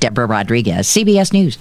[0.00, 1.58] Deborah Rodriguez, CBS News.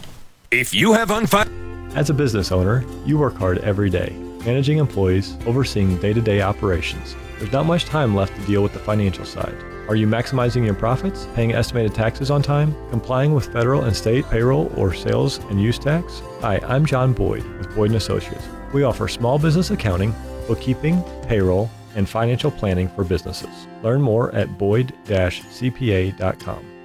[0.50, 1.96] If you have unfunded.
[1.96, 4.16] As a business owner, you work hard every day,
[4.46, 7.16] managing employees, overseeing day to day operations.
[7.38, 9.56] There's not much time left to deal with the financial side.
[9.88, 14.24] Are you maximizing your profits, paying estimated taxes on time, complying with federal and state
[14.30, 16.22] payroll or sales and use tax?
[16.42, 18.48] Hi, I'm John Boyd with Boyd & Associates.
[18.72, 20.14] We offer small business accounting,
[20.48, 23.68] bookkeeping, payroll, and financial planning for businesses.
[23.82, 25.00] Learn more at boyd-cpa.com,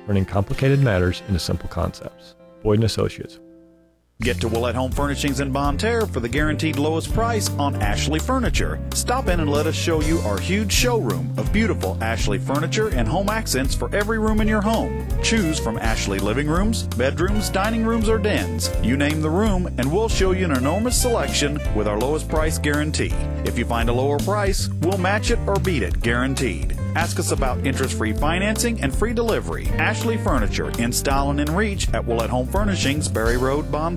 [0.06, 2.34] turning complicated matters into simple concepts.
[2.62, 3.40] Boyd & Associates,
[4.20, 8.20] Get to Willett Home Furnishings in Bonne Terre for the guaranteed lowest price on Ashley
[8.20, 8.80] Furniture.
[8.94, 13.08] Stop in and let us show you our huge showroom of beautiful Ashley furniture and
[13.08, 15.06] home accents for every room in your home.
[15.22, 18.70] Choose from Ashley living rooms, bedrooms, dining rooms, or dens.
[18.84, 22.56] You name the room, and we'll show you an enormous selection with our lowest price
[22.56, 23.12] guarantee.
[23.44, 26.78] If you find a lower price, we'll match it or beat it, guaranteed.
[26.94, 29.66] Ask us about interest free financing and free delivery.
[29.78, 33.96] Ashley Furniture in style and in reach at Willett Home Furnishings, Berry Road, Bonne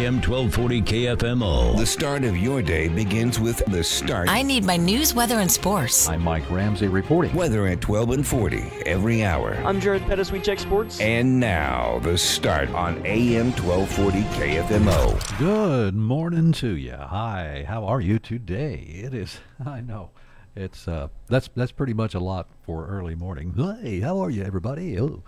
[0.00, 1.76] AM 1240 KFMO.
[1.76, 4.30] The start of your day begins with the start.
[4.30, 6.08] I need my news, weather, and sports.
[6.08, 7.34] I'm Mike Ramsey reporting.
[7.34, 9.52] Weather at 12 and 40 every hour.
[9.62, 10.32] I'm Jared Pettis.
[10.32, 10.98] We check sports.
[11.00, 15.38] And now, the start on AM 1240 KFMO.
[15.38, 16.96] Good morning to you.
[16.96, 18.76] Hi, how are you today?
[19.04, 20.12] It is, I know,
[20.56, 23.52] it's, uh, that's, that's pretty much a lot for early morning.
[23.82, 24.98] Hey, how are you, everybody?
[24.98, 25.22] Oh.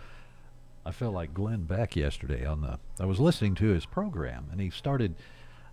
[0.85, 2.79] I felt like Glenn Beck yesterday on the.
[3.01, 5.15] I was listening to his program, and he started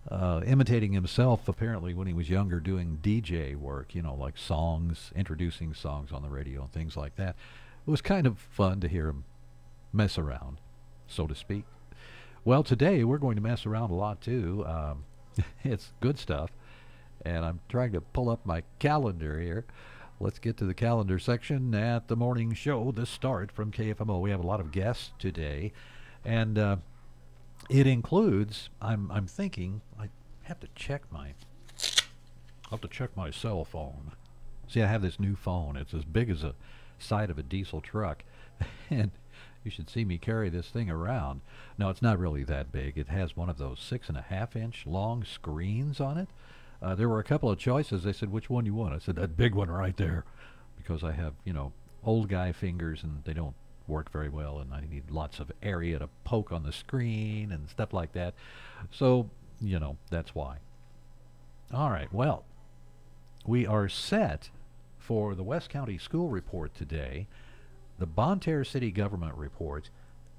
[0.10, 1.48] uh, imitating himself.
[1.48, 6.22] Apparently, when he was younger, doing DJ work, you know, like songs, introducing songs on
[6.22, 7.36] the radio and things like that.
[7.88, 9.24] It was kind of fun to hear him
[9.92, 10.58] mess around,
[11.08, 11.64] so to speak.
[12.46, 14.64] Well, today we're going to mess around a lot too.
[14.68, 15.06] Um,
[15.64, 16.52] it's good stuff,
[17.26, 19.66] and I'm trying to pull up my calendar here.
[20.22, 22.92] Let's get to the calendar section at the morning show.
[22.92, 24.20] The start from KFMO.
[24.20, 25.72] We have a lot of guests today,
[26.26, 26.76] and uh,
[27.70, 28.70] it includes.
[28.82, 30.10] I'm I'm thinking I
[30.44, 31.36] have to check my.
[32.66, 34.12] I'll have to check my cell phone.
[34.68, 35.78] See, I have this new phone.
[35.78, 36.54] It's as big as a
[37.00, 38.26] side of a diesel truck,
[38.90, 39.12] and
[39.64, 41.40] you should see me carry this thing around.
[41.78, 42.98] No, it's not really that big.
[42.98, 46.28] It has one of those six and a half inch long screens on it.
[46.82, 48.04] Uh, there were a couple of choices.
[48.04, 48.94] They said, which one you want?
[48.94, 50.24] I said, that big one right there.
[50.78, 51.74] Because I have, you know,
[52.04, 53.56] old guy fingers and they don't
[53.88, 57.70] work very well and I need lots of area to poke on the screen and
[57.70, 58.34] stuff like that.
[58.92, 59.30] So,
[59.60, 60.58] you know, that's why.
[61.74, 62.46] All right, well,
[63.46, 64.50] we are set
[64.98, 67.28] for the West County School Report today,
[67.98, 69.90] the Bonne Terre City Government Report,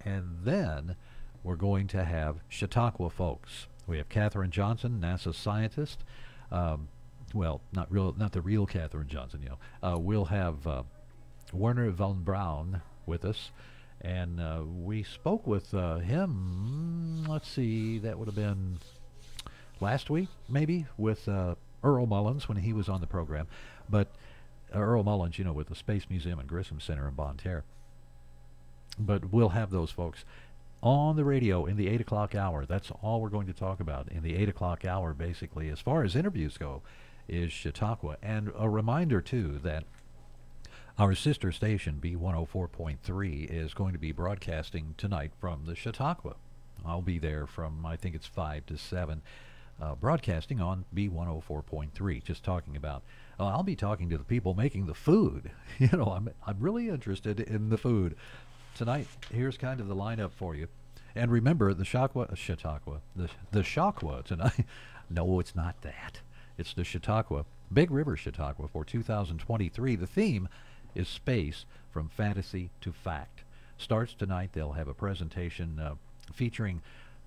[0.05, 0.97] and then
[1.43, 3.67] we're going to have Chautauqua folks.
[3.87, 6.05] We have Katherine Johnson, NASA scientist.
[6.51, 6.89] Um,
[7.35, 9.43] well, not real, not the real Katherine Johnson.
[9.43, 10.83] You know, uh, we'll have uh,
[11.53, 13.51] Werner von Braun with us,
[14.01, 17.25] and uh, we spoke with him.
[17.27, 18.79] Let's see, that would have been
[19.81, 23.47] last week, maybe, with Earl Mullins when he was on the program.
[23.89, 24.09] But
[24.73, 27.65] Earl Mullins, you know, with the Space Museum and Grissom Center in Bonne Terre.
[28.99, 30.25] But we'll have those folks
[30.83, 32.65] on the radio in the 8 o'clock hour.
[32.65, 36.03] That's all we're going to talk about in the 8 o'clock hour, basically, as far
[36.05, 36.83] as interviews go,
[37.29, 38.17] is Chautauqua.
[38.23, 39.85] And a reminder, too, that
[40.99, 46.37] our sister station, B104.3, is going to be broadcasting tonight from the Chautauqua.
[46.85, 49.23] I'll be there from, I think it's 5 to 7,
[49.81, 53.03] uh, broadcasting on B104.3, just talking about.
[53.39, 55.51] I'll be talking to the people making the food.
[55.79, 58.15] You know, I'm, I'm really interested in the food
[58.75, 60.69] tonight, here's kind of the lineup for you.
[61.15, 64.65] And remember, the Chautauqua, uh, Chautauqua, the, the Chautauqua tonight.
[65.11, 66.21] no, it's not that.
[66.57, 69.97] It's the Chautauqua, Big River Chautauqua for 2023.
[69.97, 70.49] The theme
[70.95, 73.43] is space from fantasy to fact.
[73.79, 74.51] Starts tonight.
[74.53, 75.95] They'll have a presentation uh,
[76.33, 76.83] featuring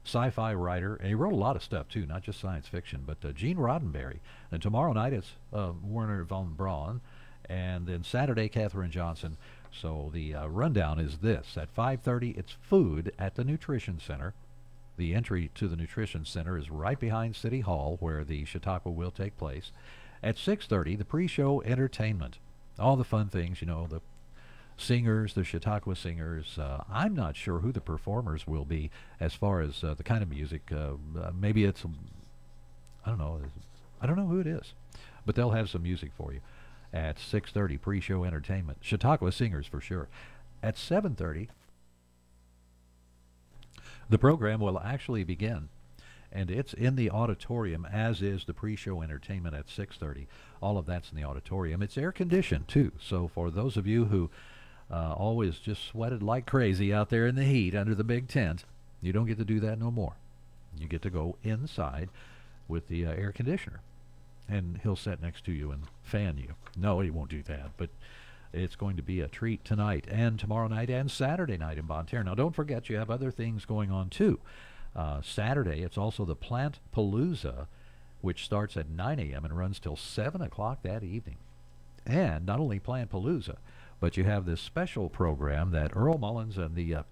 [0.05, 3.17] sci-fi writer, and he wrote a lot of stuff too, not just science fiction, but
[3.23, 4.19] uh, Gene Roddenberry.
[4.51, 7.01] And tomorrow night it's uh, Werner von Braun,
[7.49, 9.37] and then Saturday Katherine Johnson.
[9.79, 14.33] So the uh, rundown is this: at 5:30, it's food at the Nutrition Center.
[14.97, 19.11] The entry to the Nutrition Center is right behind City Hall, where the Chautauqua will
[19.11, 19.71] take place.
[20.21, 22.37] At 6:30, the pre-show entertainment,
[22.77, 24.01] all the fun things, you know, the
[24.77, 26.57] singers, the Chautauqua singers.
[26.57, 30.21] Uh, I'm not sure who the performers will be as far as uh, the kind
[30.21, 30.71] of music.
[30.71, 31.83] Uh, uh maybe it's,
[33.05, 33.41] I don't know,
[34.01, 34.73] I don't know who it is,
[35.25, 36.41] but they'll have some music for you
[36.93, 38.79] at 6.30, pre-show entertainment.
[38.81, 40.07] Chautauqua Singers for sure.
[40.61, 41.47] At 7.30,
[44.09, 45.69] the program will actually begin.
[46.31, 50.27] And it's in the auditorium, as is the pre-show entertainment at 6.30.
[50.61, 51.81] All of that's in the auditorium.
[51.81, 52.91] It's air-conditioned, too.
[52.99, 54.29] So for those of you who
[54.91, 58.63] uh, always just sweated like crazy out there in the heat under the big tent.
[59.01, 60.13] You don't get to do that no more.
[60.77, 62.09] You get to go inside
[62.67, 63.81] with the uh, air conditioner,
[64.47, 66.55] and he'll sit next to you and fan you.
[66.77, 67.89] No, he won't do that, but
[68.51, 72.05] it's going to be a treat tonight and tomorrow night and Saturday night in Bonne
[72.05, 72.23] Terre.
[72.23, 74.39] Now, don't forget you have other things going on too.
[74.95, 77.67] Uh, Saturday, it's also the Plant Palooza,
[78.21, 79.43] which starts at 9 a.m.
[79.43, 81.37] and runs till 7 o'clock that evening.
[82.05, 83.57] And not only Plant Palooza,
[83.99, 87.03] but you have this special program that Earl Mullins and the uh,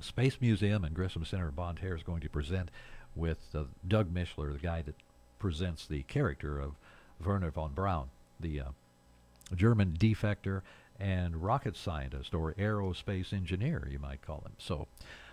[0.00, 2.70] Space Museum and Grissom Center in Bonne Terre is going to present
[3.14, 4.94] with uh, Doug Mishler, the guy that
[5.42, 6.76] presents the character of
[7.22, 8.64] Werner von Braun, the uh,
[9.56, 10.62] German defector
[11.00, 14.52] and rocket scientist or aerospace engineer, you might call him.
[14.56, 14.86] So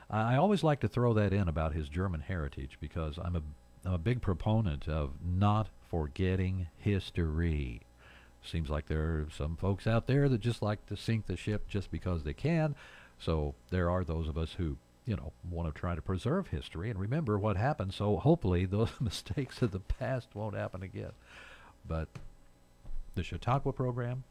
[0.09, 3.41] I always like to throw that in about his German heritage because I'm a,
[3.85, 7.81] I'm a big proponent of not forgetting history.
[8.43, 11.67] Seems like there are some folks out there that just like to sink the ship
[11.67, 12.73] just because they can.
[13.19, 14.77] So there are those of us who,
[15.09, 17.93] you know, want to try to preserve history and remember what happened.
[17.93, 21.11] So hopefully those mistakes of the past won't happen again.
[21.87, 22.07] But
[23.15, 24.23] the Chautauqua program,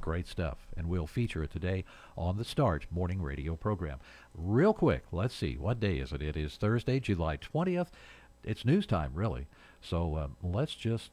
[0.00, 0.56] great stuff.
[0.74, 1.84] And we'll feature it today
[2.16, 3.98] on the Start morning radio program.
[4.34, 6.22] Real quick, let's see, what day is it?
[6.22, 7.88] It is Thursday, July 20th.
[8.42, 9.46] It's news time, really.
[9.82, 11.10] So um, let's just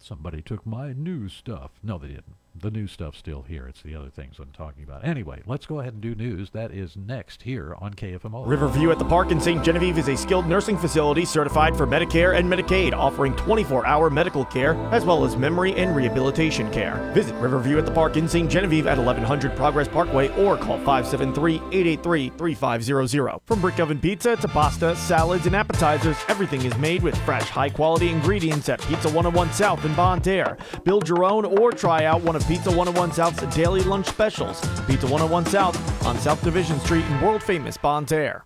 [0.00, 1.72] Somebody took my news stuff.
[1.82, 2.36] No, they didn't.
[2.54, 3.66] The new stuff's still here.
[3.68, 5.04] It's the other things I'm talking about.
[5.04, 6.50] Anyway, let's go ahead and do news.
[6.50, 8.46] That is next here on KFMO.
[8.46, 9.64] Riverview at the Park in St.
[9.64, 14.44] Genevieve is a skilled nursing facility certified for Medicare and Medicaid, offering 24 hour medical
[14.44, 16.96] care as well as memory and rehabilitation care.
[17.14, 18.50] Visit Riverview at the Park in St.
[18.50, 23.38] Genevieve at 1100 Progress Parkway or call 573 883 3500.
[23.46, 27.70] From brick oven pizza to pasta, salads, and appetizers, everything is made with fresh, high
[27.70, 30.58] quality ingredients at Pizza 101 South in Bonne Terre.
[30.84, 34.60] Build your own or try out one of Pizza 101 South's daily lunch specials.
[34.86, 38.44] Pizza 101 South on South Division Street in world famous Bonne Terre.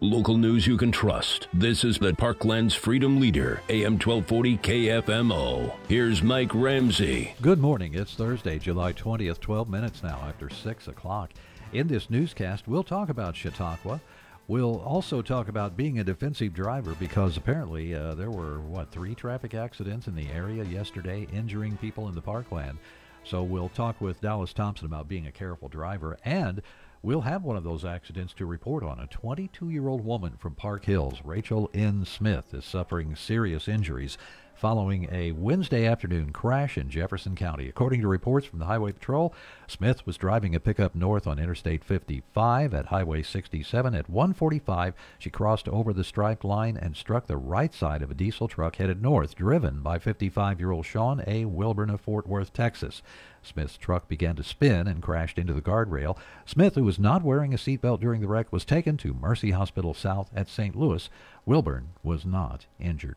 [0.00, 1.48] Local news you can trust.
[1.54, 5.72] This is the Parkland's Freedom Leader, AM 1240 KFMO.
[5.88, 7.34] Here's Mike Ramsey.
[7.40, 7.94] Good morning.
[7.94, 11.30] It's Thursday, July 20th, 12 minutes now after 6 o'clock.
[11.72, 14.00] In this newscast, we'll talk about Chautauqua.
[14.46, 19.14] We'll also talk about being a defensive driver because apparently uh, there were, what, three
[19.14, 22.76] traffic accidents in the area yesterday, injuring people in the parkland.
[23.24, 26.60] So we'll talk with Dallas Thompson about being a careful driver, and
[27.00, 29.00] we'll have one of those accidents to report on.
[29.00, 32.04] A 22 year old woman from Park Hills, Rachel N.
[32.04, 34.18] Smith, is suffering serious injuries
[34.54, 37.68] following a Wednesday afternoon crash in Jefferson County.
[37.68, 39.34] According to reports from the Highway Patrol,
[39.66, 43.94] Smith was driving a pickup north on Interstate 55 at Highway 67.
[43.94, 48.14] At 145, she crossed over the striped line and struck the right side of a
[48.14, 51.44] diesel truck headed north, driven by 55-year-old Sean A.
[51.44, 53.02] Wilburn of Fort Worth, Texas.
[53.42, 56.16] Smith's truck began to spin and crashed into the guardrail.
[56.46, 59.92] Smith, who was not wearing a seatbelt during the wreck, was taken to Mercy Hospital
[59.92, 60.74] South at St.
[60.74, 61.10] Louis.
[61.44, 63.16] Wilburn was not injured.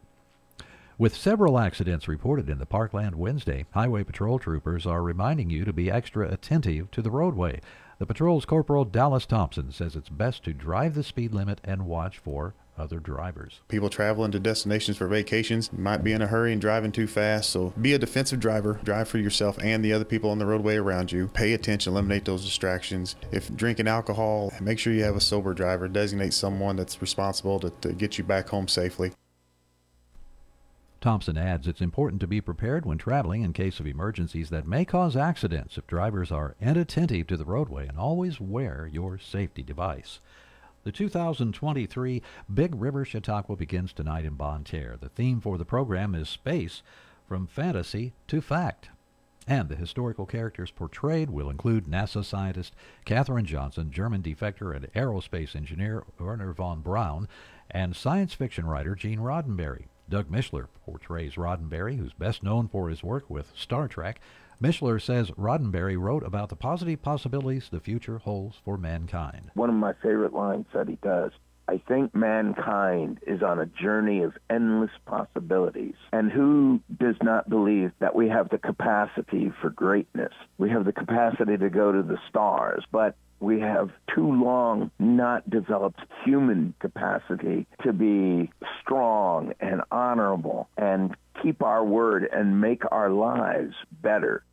[0.99, 5.71] With several accidents reported in the Parkland Wednesday, Highway Patrol troopers are reminding you to
[5.71, 7.61] be extra attentive to the roadway.
[7.99, 12.17] The patrol's Corporal Dallas Thompson says it's best to drive the speed limit and watch
[12.17, 13.61] for other drivers.
[13.67, 17.51] People traveling to destinations for vacations might be in a hurry and driving too fast,
[17.51, 18.79] so be a defensive driver.
[18.83, 21.27] Drive for yourself and the other people on the roadway around you.
[21.27, 23.15] Pay attention, eliminate those distractions.
[23.31, 25.87] If drinking alcohol, make sure you have a sober driver.
[25.87, 29.11] Designate someone that's responsible to, to get you back home safely.
[30.99, 34.83] Thompson adds it's important to be prepared when traveling in case of emergencies that may
[34.83, 40.19] cause accidents if drivers are inattentive to the roadway and always wear your safety device.
[40.83, 42.21] The 2023
[42.53, 44.97] Big River Chautauqua begins tonight in Bonne Terre.
[44.97, 46.81] The theme for the program is space
[47.27, 48.89] from fantasy to fact.
[49.45, 52.73] And the historical characters portrayed will include NASA scientist
[53.05, 57.27] Katherine Johnson, German defector and aerospace engineer Werner von Braun,
[57.69, 59.85] and science fiction writer Gene Roddenberry.
[60.09, 64.19] Doug Mishler portrays Roddenberry, who's best known for his work with Star Trek.
[64.61, 69.51] Mishler says Roddenberry wrote about the positive possibilities the future holds for mankind.
[69.53, 71.31] One of my favorite lines that he does
[71.69, 75.95] I think mankind is on a journey of endless possibilities.
[76.13, 80.31] And who does not believe that we have the capacity for greatness?
[80.57, 85.49] We have the capacity to go to the stars, but we have too long not
[85.49, 88.51] developed human capacity to be
[88.81, 94.43] strong and honorable and keep our word and make our lives better.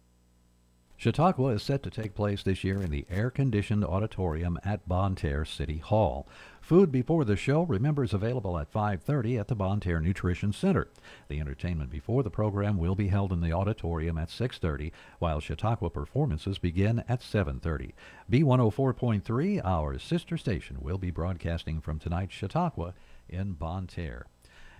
[0.96, 5.44] Chautauqua is set to take place this year in the air-conditioned auditorium at Bonne Terre
[5.44, 6.26] City Hall.
[6.64, 10.88] Food before the show, remember, is available at 5.30 at the Bonne Terre Nutrition Center.
[11.28, 15.90] The entertainment before the program will be held in the auditorium at 6.30, while Chautauqua
[15.90, 17.92] performances begin at 7.30.
[18.32, 22.94] B104.3, our sister station, will be broadcasting from tonight's Chautauqua
[23.28, 24.24] in Bonne Terre.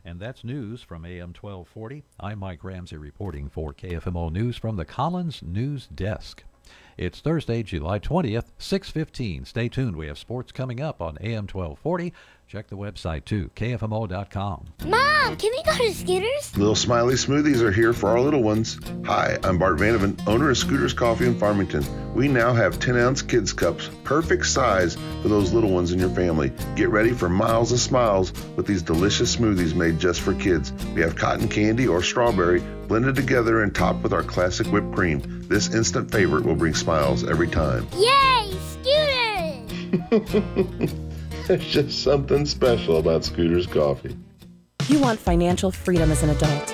[0.07, 2.03] And that's news from AM 1240.
[2.19, 6.45] I'm Mike Ramsey reporting for KFMO News from the Collins News Desk.
[6.96, 9.46] It's Thursday, July 20th, 6:15.
[9.46, 9.96] Stay tuned.
[9.96, 12.12] We have sports coming up on AM 1240.
[12.46, 14.66] Check the website too, kfmo.com.
[14.86, 16.56] Mom, can we go to Scooters?
[16.56, 18.78] Little Smiley Smoothies are here for our little ones.
[19.06, 21.84] Hi, I'm Bart Vanavant, owner of Scooters Coffee in Farmington.
[22.14, 26.10] We now have 10 ounce kids cups, perfect size for those little ones in your
[26.10, 26.52] family.
[26.76, 30.72] Get ready for miles of smiles with these delicious smoothies made just for kids.
[30.94, 35.23] We have cotton candy or strawberry blended together and topped with our classic whipped cream.
[35.49, 37.87] This instant favorite will bring smiles every time.
[37.97, 38.53] Yay,
[40.03, 40.95] Scooters!
[41.47, 44.17] There's just something special about Scooters Coffee.
[44.88, 46.74] You want financial freedom as an adult.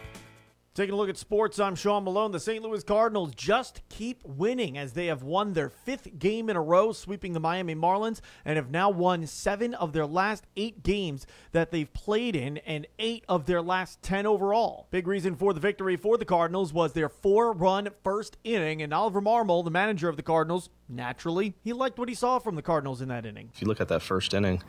[0.73, 2.31] Taking a look at sports, I'm Sean Malone.
[2.31, 2.63] The St.
[2.63, 6.93] Louis Cardinals just keep winning as they have won their fifth game in a row,
[6.93, 11.71] sweeping the Miami Marlins, and have now won seven of their last eight games that
[11.71, 14.87] they've played in, and eight of their last 10 overall.
[14.91, 18.93] Big reason for the victory for the Cardinals was their four run first inning, and
[18.93, 22.61] Oliver Marmol, the manager of the Cardinals, naturally, he liked what he saw from the
[22.61, 23.49] Cardinals in that inning.
[23.53, 24.63] If you look at that first inning,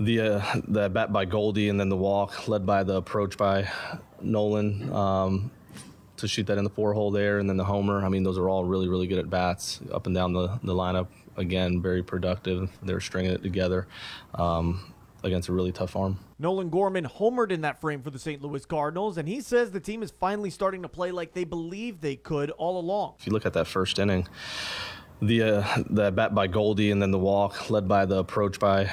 [0.00, 3.70] the uh, the bat by Goldie and then the walk led by the approach by
[4.20, 5.50] Nolan um,
[6.16, 8.04] to shoot that in the four hole there and then the homer.
[8.04, 10.74] I mean, those are all really really good at bats up and down the the
[10.74, 11.08] lineup.
[11.36, 12.70] Again, very productive.
[12.82, 13.88] They're stringing it together.
[14.34, 16.18] Um, against a really tough arm.
[16.38, 18.42] Nolan Gorman homered in that frame for the St.
[18.42, 22.02] Louis Cardinals, and he says the team is finally starting to play like they believed
[22.02, 23.14] they could all along.
[23.18, 24.28] If you look at that first inning,
[25.26, 28.92] the uh, the bat by Goldie and then the walk led by the approach by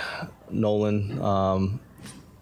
[0.50, 1.79] Nolan um,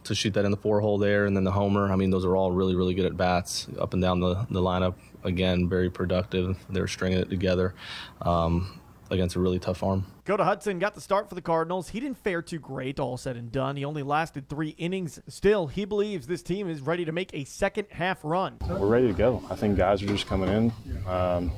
[0.04, 1.92] to shoot that in the four hole there and then the homer.
[1.92, 4.62] I mean, those are all really really good at bats up and down the the
[4.62, 4.96] lineup.
[5.24, 6.58] Again, very productive.
[6.70, 7.74] They're stringing it together.
[8.22, 8.80] Um,
[9.12, 10.06] against a really tough arm.
[10.26, 11.90] Dakota Hudson got the start for the Cardinals.
[11.90, 13.76] He didn't fare too great, all said and done.
[13.76, 15.20] He only lasted three innings.
[15.28, 18.58] Still, he believes this team is ready to make a second half run.
[18.68, 19.44] We're ready to go.
[19.50, 21.52] I think guys are just coming in, um,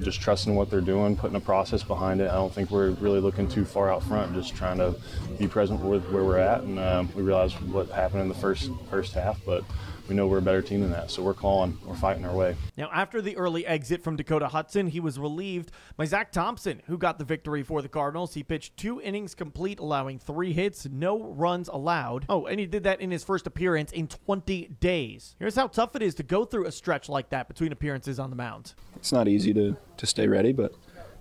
[0.00, 2.30] just trusting what they're doing, putting a process behind it.
[2.30, 4.94] I don't think we're really looking too far out front, just trying to
[5.38, 6.62] be present with where we're at.
[6.62, 9.64] And um, we realized what happened in the first first half, but
[10.08, 11.10] we know we're a better team than that.
[11.10, 12.56] So we're calling, we're fighting our way.
[12.76, 16.96] Now, after the early exit from Dakota Hudson, he was relieved by Zack Thompson, who
[16.96, 18.34] got the victory for the Cardinals.
[18.34, 22.26] He pitched two innings complete, allowing three hits, no runs allowed.
[22.28, 25.34] Oh, and he did that in his first appearance in 20 days.
[25.38, 28.30] Here's how tough it is to go through a stretch like that between appearances on
[28.30, 28.74] the mound.
[28.96, 30.72] It's not easy to, to stay ready, but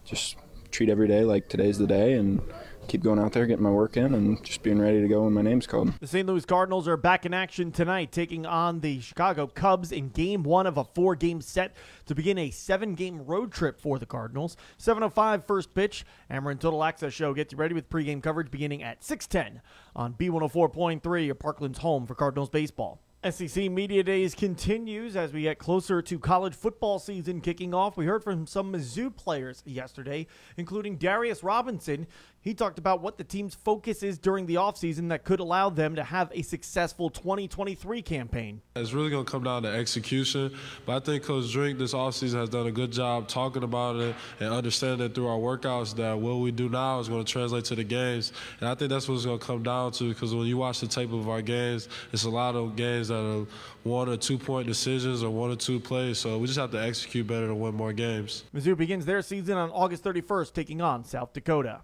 [0.04, 0.38] just
[0.72, 2.42] treat every day like today's the day and
[2.88, 5.34] keep going out there, getting my work in, and just being ready to go when
[5.34, 5.94] my name's called.
[6.00, 6.28] The St.
[6.28, 10.68] Louis Cardinals are back in action tonight, taking on the Chicago Cubs in game one
[10.68, 14.56] of a four game set to begin a seven game road trip for the Cardinals.
[14.80, 16.06] 7.05 first pitch.
[16.30, 19.62] Ameren Total Access Show gets you ready with pregame coverage beginning at 610
[19.96, 23.02] on B104.3, your Parkland's home for Cardinals baseball.
[23.32, 27.98] SEC Media Days continues as we get closer to college football season kicking off.
[27.98, 30.28] We heard from some Mizzou players yesterday,
[30.58, 32.06] including Darius Robinson.
[32.46, 35.96] He talked about what the team's focus is during the offseason that could allow them
[35.96, 38.62] to have a successful 2023 campaign.
[38.76, 40.56] It's really going to come down to execution,
[40.86, 44.16] but I think Coach Drink this offseason has done a good job talking about it
[44.40, 47.66] and understanding it through our workouts that what we do now is going to translate
[47.66, 48.32] to the games.
[48.60, 50.82] And I think that's what it's going to come down to because when you watch
[50.82, 53.46] the tape of our games, it's a lot of games are
[53.84, 56.20] one or two point decisions or one or two plays.
[56.20, 58.44] So we just have to execute better to win more games.
[58.54, 61.82] Mizzou begins their season on August 31st, taking on South Dakota.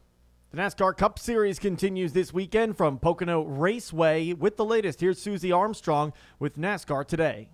[0.51, 4.33] The NASCAR Cup Series continues this weekend from Pocono Raceway.
[4.33, 7.47] With the latest, here's Susie Armstrong with NASCAR Today.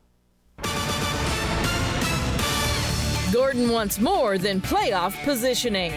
[3.31, 5.93] Gordon wants more than playoff positioning.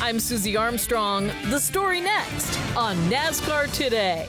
[0.00, 1.30] I'm Susie Armstrong.
[1.50, 4.28] The story next on NASCAR Today.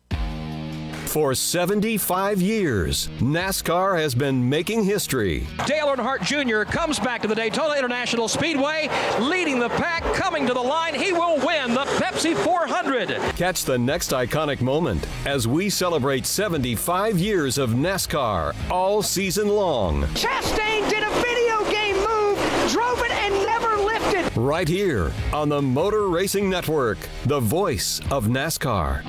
[1.11, 5.45] For 75 years, NASCAR has been making history.
[5.65, 6.63] Dale Earnhardt Jr.
[6.63, 8.87] comes back to the Daytona International Speedway,
[9.19, 10.95] leading the pack, coming to the line.
[10.95, 13.09] He will win the Pepsi 400.
[13.35, 20.03] Catch the next iconic moment as we celebrate 75 years of NASCAR all season long.
[20.13, 24.37] Chastain did a video game move, drove it, and never lifted.
[24.37, 29.03] Right here on the Motor Racing Network, the voice of NASCAR.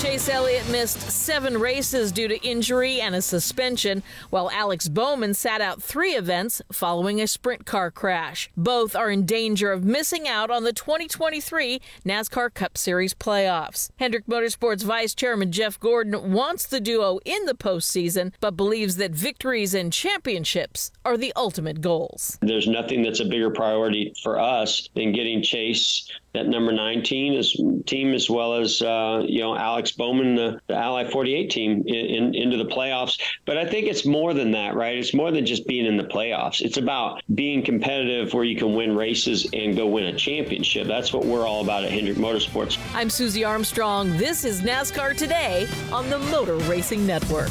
[0.00, 5.60] Chase Elliott missed seven races due to injury and a suspension, while Alex Bowman sat
[5.60, 8.48] out three events following a sprint car crash.
[8.56, 13.90] Both are in danger of missing out on the 2023 NASCAR Cup Series playoffs.
[13.96, 19.10] Hendrick Motorsports Vice Chairman Jeff Gordon wants the duo in the postseason, but believes that
[19.10, 22.38] victories and championships are the ultimate goals.
[22.40, 27.38] There's nothing that's a bigger priority for us than getting Chase that number nine team
[27.38, 27.56] as
[27.86, 31.94] team as well as uh, you know Alex Bowman, the, the Ally 48 team, in,
[31.94, 33.20] in, into the playoffs.
[33.44, 34.96] But I think it's more than that, right?
[34.96, 36.60] It's more than just being in the playoffs.
[36.60, 40.86] It's about being competitive where you can win races and go win a championship.
[40.86, 42.78] That's what we're all about at Hendrick Motorsports.
[42.94, 44.16] I'm Susie Armstrong.
[44.16, 47.50] This is NASCAR Today on the Motor Racing Network.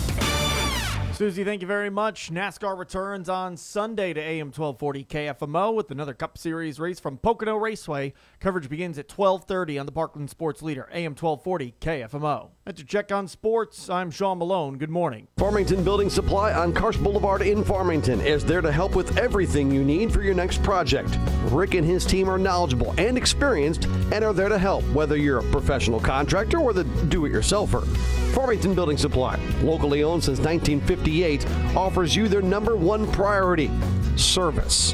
[1.17, 2.31] Susie, thank you very much.
[2.31, 7.55] NASCAR returns on Sunday to AM 1240 KFMO with another Cup Series race from Pocono
[7.55, 8.13] Raceway.
[8.39, 12.49] Coverage begins at 1230 on the Parkland Sports Leader, AM 1240 KFMO.
[12.67, 14.77] And to check on sports, I'm Sean Malone.
[14.77, 15.27] Good morning.
[15.37, 19.83] Farmington Building Supply on Karsch Boulevard in Farmington is there to help with everything you
[19.83, 21.17] need for your next project.
[21.45, 25.39] Rick and his team are knowledgeable and experienced and are there to help, whether you're
[25.39, 28.16] a professional contractor or the do-it-yourselfer.
[28.33, 33.69] Farmington Building Supply, locally owned since 1958, offers you their number one priority
[34.15, 34.93] service.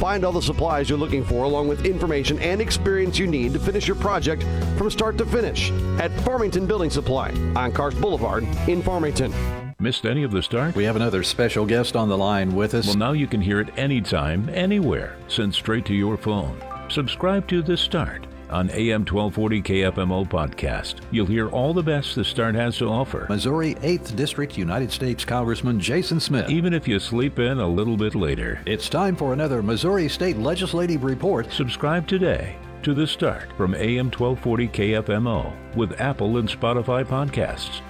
[0.00, 3.58] Find all the supplies you're looking for, along with information and experience you need to
[3.58, 4.44] finish your project
[4.78, 9.32] from start to finish at Farmington Building Supply on Karsch Boulevard in Farmington.
[9.78, 10.74] Missed any of the start?
[10.74, 12.86] We have another special guest on the line with us.
[12.86, 16.62] Well, now you can hear it anytime, anywhere, sent straight to your phone.
[16.88, 20.96] Subscribe to The Start on AM 1240 KFMO podcast.
[21.10, 23.26] You'll hear all the best the Start has to offer.
[23.28, 26.50] Missouri 8th District United States Congressman Jason Smith.
[26.50, 28.60] Even if you sleep in a little bit later.
[28.66, 31.50] It's time for another Missouri State Legislative Report.
[31.52, 37.82] Subscribe today to The Start from AM 1240 KFMO with Apple and Spotify podcasts.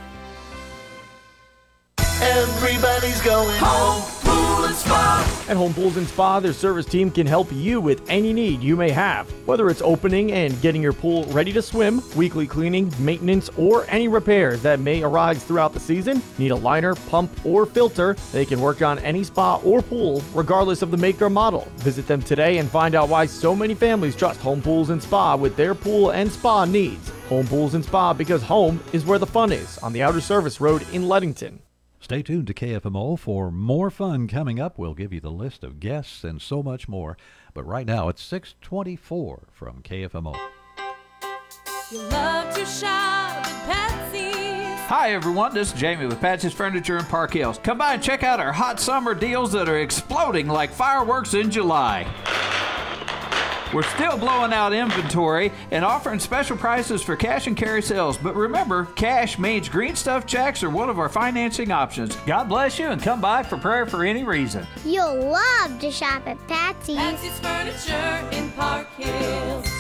[2.23, 4.03] Everybody's going home.
[4.23, 5.51] And.
[5.51, 8.77] At Home Pools and Spa, their service team can help you with any need you
[8.77, 9.29] may have.
[9.47, 14.07] Whether it's opening and getting your pool ready to swim, weekly cleaning, maintenance, or any
[14.07, 18.61] repairs that may arise throughout the season, need a liner, pump, or filter, they can
[18.61, 21.67] work on any spa or pool, regardless of the make or model.
[21.79, 25.35] Visit them today and find out why so many families trust Home Pools and Spa
[25.35, 27.11] with their pool and spa needs.
[27.29, 30.61] Home Pools and Spa because home is where the fun is on the Outer Service
[30.61, 31.61] Road in Leadington.
[32.11, 34.77] Stay tuned to KFMO for more fun coming up.
[34.77, 37.17] We'll give you the list of guests and so much more.
[37.55, 40.37] But right now it's 624 from KFMO.
[41.93, 44.89] You love to shop at Patsy's.
[44.89, 47.61] Hi everyone, this is Jamie with Patsy's Furniture in Park Hills.
[47.63, 51.49] Come by and check out our hot summer deals that are exploding like fireworks in
[51.49, 52.13] July.
[53.73, 58.19] We're still blowing out inventory and offering special prices for cash and carry sales.
[58.19, 62.17] But remember, cash means green stuff checks are one of our financing options.
[62.27, 64.67] God bless you and come by for prayer for any reason.
[64.85, 66.97] You'll love to shop at Patsy's.
[66.97, 69.80] Patsy's Furniture in Park Hills.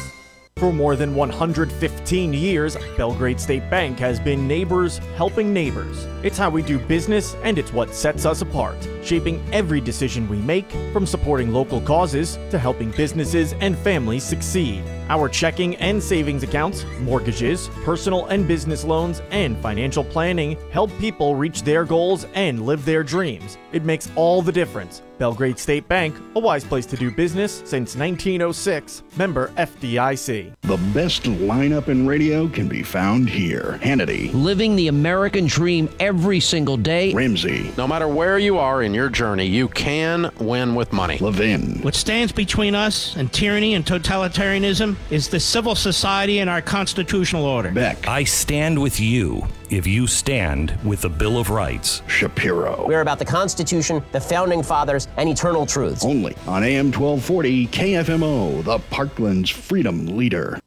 [0.61, 6.05] For more than 115 years, Belgrade State Bank has been neighbors helping neighbors.
[6.23, 10.37] It's how we do business and it's what sets us apart, shaping every decision we
[10.37, 14.85] make, from supporting local causes to helping businesses and families succeed.
[15.11, 21.35] Our checking and savings accounts, mortgages, personal and business loans, and financial planning help people
[21.35, 23.59] reach their goals and live their dreams.
[23.73, 25.03] It makes all the difference.
[25.19, 29.03] Belgrade State Bank, a wise place to do business since 1906.
[29.19, 30.55] Member FDIC.
[30.63, 33.79] The best lineup in radio can be found here.
[33.83, 37.13] Hannity, Living the American dream every single day.
[37.13, 41.19] Ramsey, No matter where you are in your journey, you can win with money.
[41.19, 46.63] Levin, What stands between us and tyranny and totalitarianism is the civil society and our
[46.63, 47.71] constitutional order.
[47.71, 52.03] Beck, I stand with you if you stand with the Bill of Rights.
[52.07, 52.87] Shapiro.
[52.87, 56.05] We're about the Constitution, the Founding Fathers, and eternal truths.
[56.05, 60.59] Only on AM 1240 KFMO, the Parkland's freedom leader.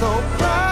[0.00, 0.06] So
[0.38, 0.69] proudly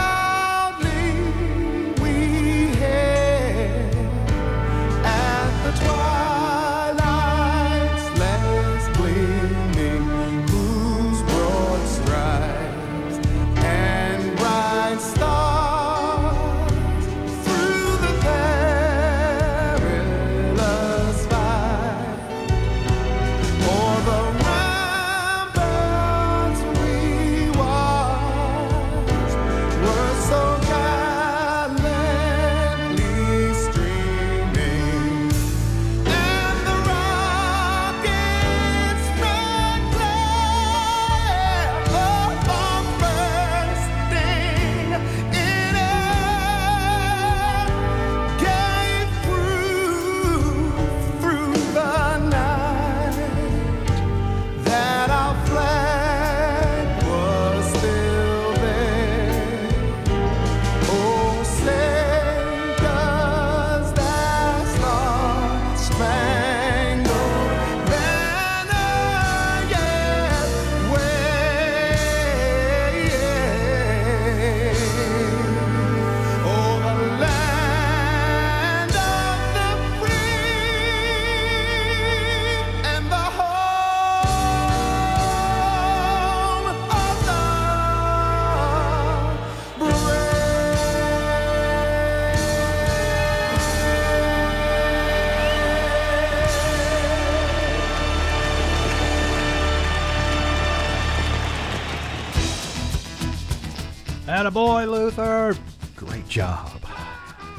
[104.29, 105.57] Attaboy, Luther!
[105.97, 106.83] Great job.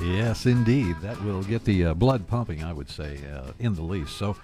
[0.04, 0.96] Yes, indeed.
[1.02, 4.18] That will get the uh, blood pumping, I would say, uh, in the least.
[4.18, 4.38] So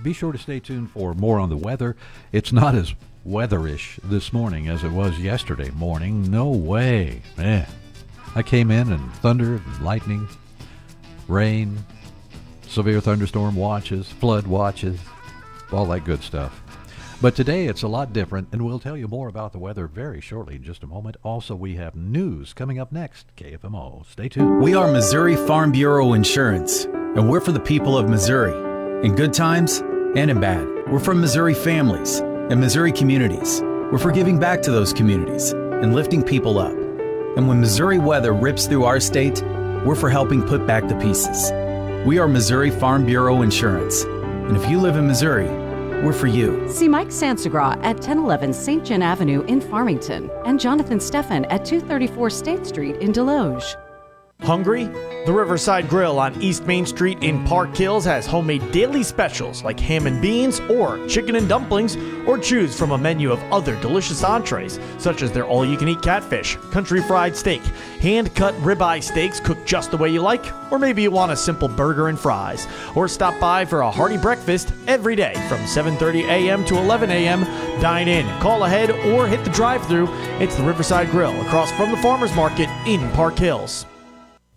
[0.00, 1.96] be sure to stay tuned for more on the weather.
[2.30, 2.94] It's not as
[3.26, 6.30] weatherish this morning as it was yesterday morning.
[6.30, 7.22] No way.
[7.36, 7.66] Man.
[8.36, 10.28] I came in and thunder and lightning,
[11.26, 11.84] rain,
[12.68, 15.00] severe thunderstorm watches, flood watches,
[15.72, 16.62] all that good stuff.
[17.20, 20.20] But today it's a lot different, and we'll tell you more about the weather very
[20.20, 21.16] shortly in just a moment.
[21.24, 23.34] Also, we have news coming up next.
[23.36, 24.06] KFMO.
[24.06, 24.62] Stay tuned.
[24.62, 28.54] We are Missouri Farm Bureau Insurance, and we're for the people of Missouri,
[29.04, 29.80] in good times
[30.14, 30.64] and in bad.
[30.92, 33.62] We're for Missouri families and Missouri communities.
[33.62, 36.76] We're for giving back to those communities and lifting people up.
[37.36, 39.42] And when Missouri weather rips through our state,
[39.84, 41.50] we're for helping put back the pieces.
[42.06, 45.48] We are Missouri Farm Bureau Insurance, and if you live in Missouri,
[46.04, 46.68] we're for you.
[46.70, 48.84] See Mike Sansagra at 1011 St.
[48.84, 53.76] John Avenue in Farmington and Jonathan Steffen at 234 State Street in Desloge.
[54.42, 54.84] Hungry?
[55.26, 59.78] The Riverside Grill on East Main Street in Park Hills has homemade daily specials like
[59.78, 61.96] ham and beans or chicken and dumplings,
[62.26, 65.88] or choose from a menu of other delicious entrees, such as their all you can
[65.88, 67.60] eat catfish, country fried steak,
[68.00, 71.36] hand cut ribeye steaks cooked just the way you like, or maybe you want a
[71.36, 72.66] simple burger and fries.
[72.94, 76.64] Or stop by for a hearty breakfast every day from 7:30 a.m.
[76.66, 77.44] to 11 a.m.
[77.82, 80.08] Dine in, call ahead, or hit the drive-through.
[80.40, 83.84] It's the Riverside Grill across from the Farmers Market in Park Hills.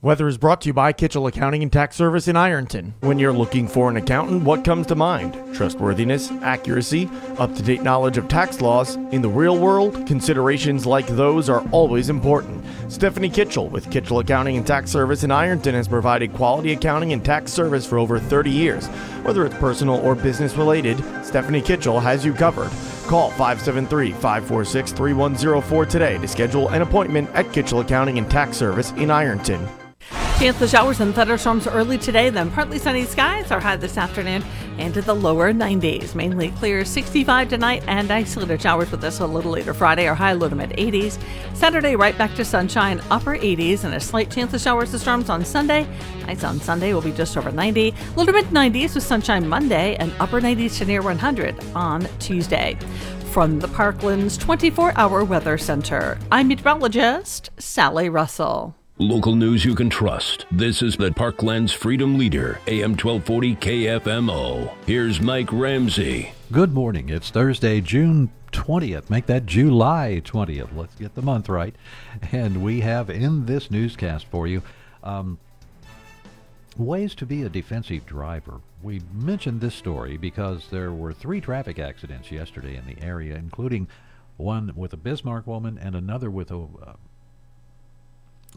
[0.03, 2.95] Weather is brought to you by Kitchell Accounting and Tax Service in Ironton.
[3.01, 5.37] When you're looking for an accountant, what comes to mind?
[5.53, 8.95] Trustworthiness, accuracy, up to date knowledge of tax laws.
[9.11, 12.65] In the real world, considerations like those are always important.
[12.87, 17.23] Stephanie Kitchell with Kitchell Accounting and Tax Service in Ironton has provided quality accounting and
[17.23, 18.87] tax service for over 30 years.
[19.21, 22.71] Whether it's personal or business related, Stephanie Kitchell has you covered.
[23.05, 28.89] Call 573 546 3104 today to schedule an appointment at Kitchell Accounting and Tax Service
[28.93, 29.69] in Ironton.
[30.41, 34.43] Chance of showers and thunderstorms early today, then partly sunny skies are high this afternoon
[34.79, 36.15] and to the lower 90s.
[36.15, 40.33] Mainly clear 65 tonight and isolated showers with us a little later Friday are high
[40.33, 41.21] low to mid 80s.
[41.53, 45.29] Saturday right back to sunshine, upper 80s and a slight chance of showers and storms
[45.29, 45.83] on Sunday.
[46.25, 49.95] Highs on Sunday will be just over 90, low to mid 90s with sunshine Monday
[49.97, 52.79] and upper 90s to near 100 on Tuesday.
[53.31, 58.75] From the Parklands 24 hour weather center, I'm meteorologist Sally Russell.
[58.97, 60.45] Local news you can trust.
[60.51, 64.75] This is the Parklands Freedom Leader, AM 1240 KFMO.
[64.85, 66.33] Here's Mike Ramsey.
[66.51, 67.09] Good morning.
[67.09, 69.09] It's Thursday, June 20th.
[69.09, 70.75] Make that July 20th.
[70.75, 71.73] Let's get the month right.
[72.31, 74.61] And we have in this newscast for you
[75.03, 75.39] um,
[76.77, 78.59] ways to be a defensive driver.
[78.83, 83.87] We mentioned this story because there were three traffic accidents yesterday in the area, including
[84.35, 86.67] one with a Bismarck woman and another with a.
[86.85, 86.93] Uh,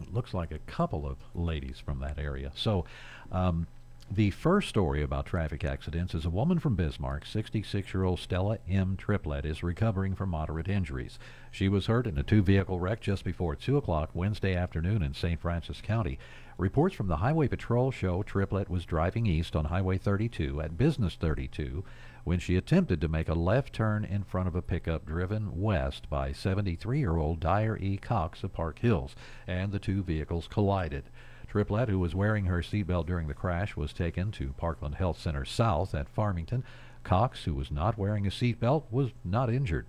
[0.01, 2.51] it looks like a couple of ladies from that area.
[2.55, 2.85] So,
[3.31, 3.67] um,
[4.11, 8.59] the first story about traffic accidents is a woman from Bismarck, 66 year old Stella
[8.69, 8.97] M.
[8.97, 11.17] Triplett, is recovering from moderate injuries.
[11.49, 15.15] She was hurt in a two vehicle wreck just before 2 o'clock Wednesday afternoon in
[15.15, 15.39] St.
[15.39, 16.19] Francis County.
[16.57, 21.15] Reports from the Highway Patrol show Triplett was driving east on Highway 32 at Business
[21.15, 21.83] 32
[22.25, 26.09] when she attempted to make a left turn in front of a pickup driven west
[26.09, 27.95] by 73 year old Dyer E.
[27.95, 29.15] Cox of Park Hills,
[29.47, 31.05] and the two vehicles collided.
[31.47, 35.45] Triplett, who was wearing her seatbelt during the crash, was taken to Parkland Health Center
[35.45, 36.63] South at Farmington.
[37.03, 39.85] Cox, who was not wearing a seatbelt, was not injured.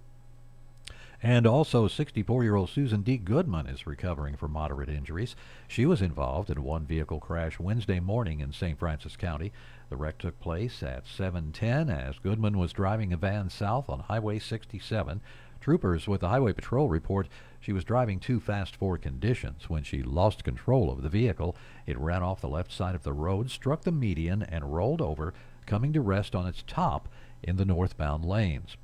[1.23, 3.17] And also, 64 year old Susan D.
[3.17, 5.35] Goodman is recovering from moderate injuries.
[5.67, 8.79] She was involved in one vehicle crash Wednesday morning in St.
[8.79, 9.53] Francis County.
[9.89, 14.41] The wreck took place at 710 as Goodman was driving a van south on Highway
[14.41, 15.21] 67.
[15.61, 17.29] Troopers with the Highway Patrol report
[17.61, 19.69] she was driving too fast for conditions.
[19.69, 23.13] When she lost control of the vehicle, it ran off the left side of the
[23.13, 25.35] road, struck the median, and rolled over,
[25.67, 27.09] coming to rest on its top
[27.43, 28.77] in the northbound lanes.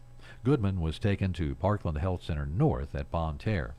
[0.44, 3.74] Goodman was taken to Parkland Health Center North at Bonne Terre.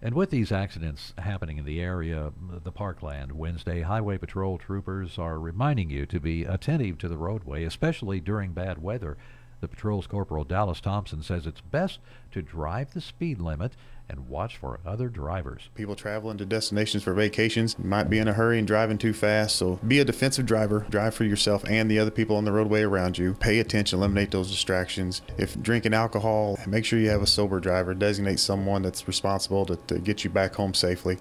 [0.00, 2.32] And with these accidents happening in the area,
[2.62, 7.64] the parkland, Wednesday, Highway Patrol troopers are reminding you to be attentive to the roadway,
[7.64, 9.16] especially during bad weather.
[9.60, 11.98] The patrol's Corporal Dallas Thompson says it's best
[12.32, 13.72] to drive the speed limit
[14.08, 15.68] and watch for other drivers.
[15.74, 19.56] People traveling to destinations for vacations might be in a hurry and driving too fast,
[19.56, 20.86] so be a defensive driver.
[20.88, 23.34] Drive for yourself and the other people on the roadway around you.
[23.34, 25.22] Pay attention, eliminate those distractions.
[25.36, 27.94] If drinking alcohol, make sure you have a sober driver.
[27.94, 31.18] Designate someone that's responsible to, to get you back home safely.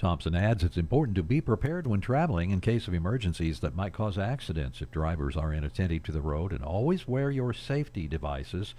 [0.00, 3.92] Thompson adds it's important to be prepared when traveling in case of emergencies that might
[3.92, 8.74] cause accidents if drivers are inattentive to the road and always wear your safety devices.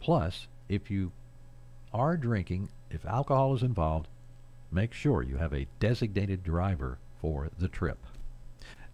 [0.00, 1.12] Plus, if you
[1.92, 4.08] are drinking, if alcohol is involved,
[4.72, 7.98] make sure you have a designated driver for the trip.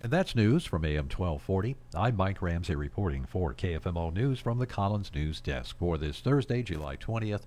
[0.01, 1.77] And that's news from AM 1240.
[1.95, 6.65] I'm Mike Ramsey reporting for KFMO News from the Collins News Desk for this Thursday,
[6.65, 7.43] July 20th.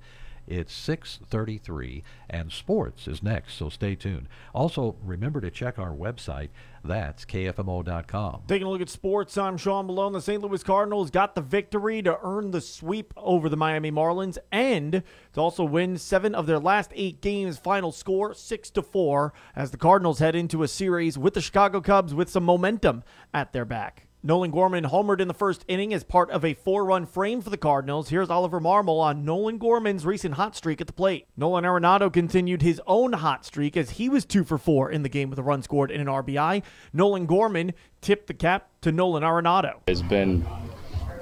[0.47, 4.29] It's 6:33 and sports is next, so stay tuned.
[4.53, 6.49] Also, remember to check our website.
[6.86, 8.43] That's kfmo.com.
[8.47, 10.13] Taking a look at sports, I'm Sean Malone.
[10.13, 10.41] The St.
[10.41, 15.39] Louis Cardinals got the victory to earn the sweep over the Miami Marlins and to
[15.41, 17.57] also win 7 of their last 8 games.
[17.57, 21.81] Final score 6 to 4 as the Cardinals head into a series with the Chicago
[21.81, 24.07] Cubs with some momentum at their back.
[24.23, 27.51] Nolan Gorman homered in the first inning as part of a four run frame for
[27.51, 28.10] the Cardinals.
[28.10, 31.27] Here's Oliver Marmol on Nolan Gorman's recent hot streak at the plate.
[31.38, 35.10] Nolan Arenado continued his own hot streak as he was two for four in the
[35.10, 36.63] game with a run scored and an RBI.
[36.93, 39.82] Nolan Gorman tipped the cap to Nolan Arenado.
[39.86, 40.45] It's been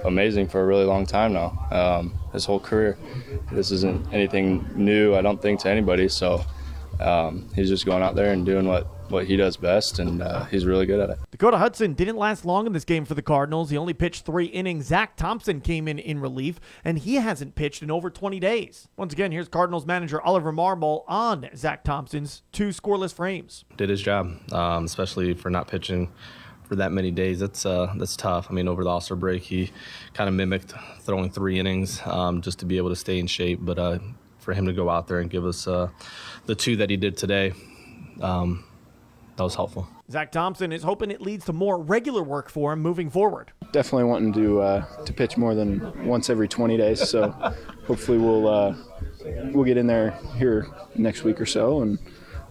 [0.04, 2.96] amazing for a really long time now, um, his whole career.
[3.52, 6.08] This isn't anything new, I don't think, to anybody.
[6.08, 6.44] So
[6.98, 10.44] um, he's just going out there and doing what what he does best, and uh,
[10.46, 11.18] he's really good at it.
[11.30, 13.70] Dakota Hudson didn't last long in this game for the Cardinals.
[13.70, 14.86] He only pitched three innings.
[14.86, 18.88] Zack Thompson came in in relief, and he hasn't pitched in over 20 days.
[18.96, 23.64] Once again, here's Cardinals manager Oliver Marmol on Zack Thompson's two scoreless frames.
[23.76, 26.10] Did his job, um, especially for not pitching
[26.66, 27.40] for that many days.
[27.40, 28.48] That's uh, that's tough.
[28.50, 29.70] I mean, over the All Star break, he
[30.14, 33.60] kind of mimicked throwing three innings um, just to be able to stay in shape.
[33.62, 33.98] But uh,
[34.38, 35.88] for him to go out there and give us uh,
[36.46, 37.52] the two that he did today,
[38.20, 38.64] um,
[39.36, 39.86] that was helpful.
[40.10, 43.52] Zack Thompson is hoping it leads to more regular work for him moving forward.
[43.72, 47.06] Definitely wanting to uh, to pitch more than once every 20 days.
[47.08, 47.30] So
[47.86, 48.74] hopefully we'll uh,
[49.52, 51.98] we'll get in there here next week or so and.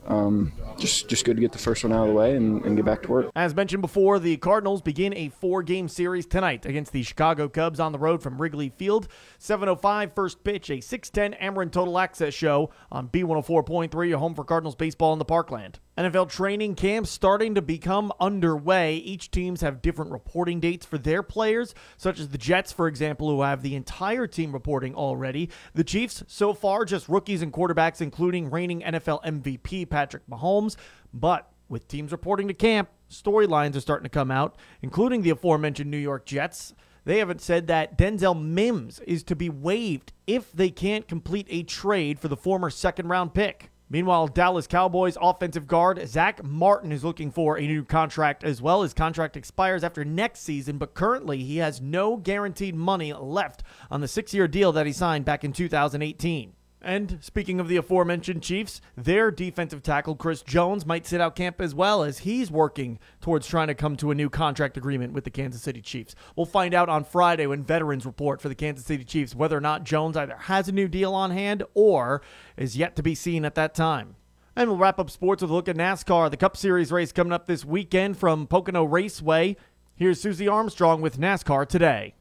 [0.08, 2.76] Um, just just good to get the first one out of the way and, and,
[2.76, 3.32] get back to work.
[3.36, 7.92] As mentioned before, the Cardinals begin a four-game series tonight against the Chicago Cubs on
[7.92, 9.08] the road from Wrigley Field.
[9.40, 14.76] 7:05 first pitch, a 6:10 Ameren Total Access show on B104.3, your home for Cardinals
[14.76, 15.80] baseball in the Parkland.
[15.98, 18.96] NFL training camps starting to become underway.
[18.98, 23.30] Each teams have different reporting dates for their players, such as the Jets, for example,
[23.30, 25.50] who have the entire team reporting already.
[25.74, 30.76] The Chiefs, so far, just rookies and quarterbacks, including reigning NFL MVP Patrick Mahomes.
[31.14, 35.90] But with teams reporting to camp, storylines are starting to come out, including the aforementioned
[35.90, 36.74] New York Jets.
[37.06, 41.64] They haven't said that Denzel Mims is to be waived if they can't complete a
[41.64, 43.72] trade for the former second round pick.
[43.90, 48.82] Meanwhile, Dallas Cowboys offensive guard Zack Martin is looking for a new contract as well.
[48.82, 54.02] His contract expires after next season, but currently he has no guaranteed money left on
[54.02, 56.54] the six year deal that he signed back in 2018.
[56.86, 61.60] And speaking of the aforementioned Chiefs, their defensive tackle Chris Jones might sit out camp
[61.60, 65.24] as well as he's working towards trying to come to a new contract agreement with
[65.24, 66.14] the Kansas City Chiefs.
[66.36, 69.62] We'll find out on Friday when veterans report for the Kansas City Chiefs whether or
[69.62, 72.22] not Jones either has a new deal on hand or
[72.56, 74.16] is yet to be seen at that time.
[74.56, 77.34] And we'll wrap up sports with a look at NASCAR, the Cup Series race coming
[77.34, 79.58] up this weekend from Pocono Raceway.
[79.96, 82.14] Here's Susie Armstrong with NASCAR today.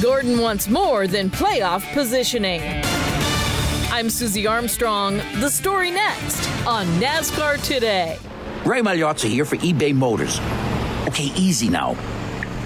[0.00, 2.62] Gordon wants more than playoff positioning.
[3.92, 5.18] I'm Susie Armstrong.
[5.40, 8.16] The story next on NASCAR Today.
[8.64, 10.40] Ray Magliozzi here for eBay Motors.
[11.06, 11.96] Okay, easy now.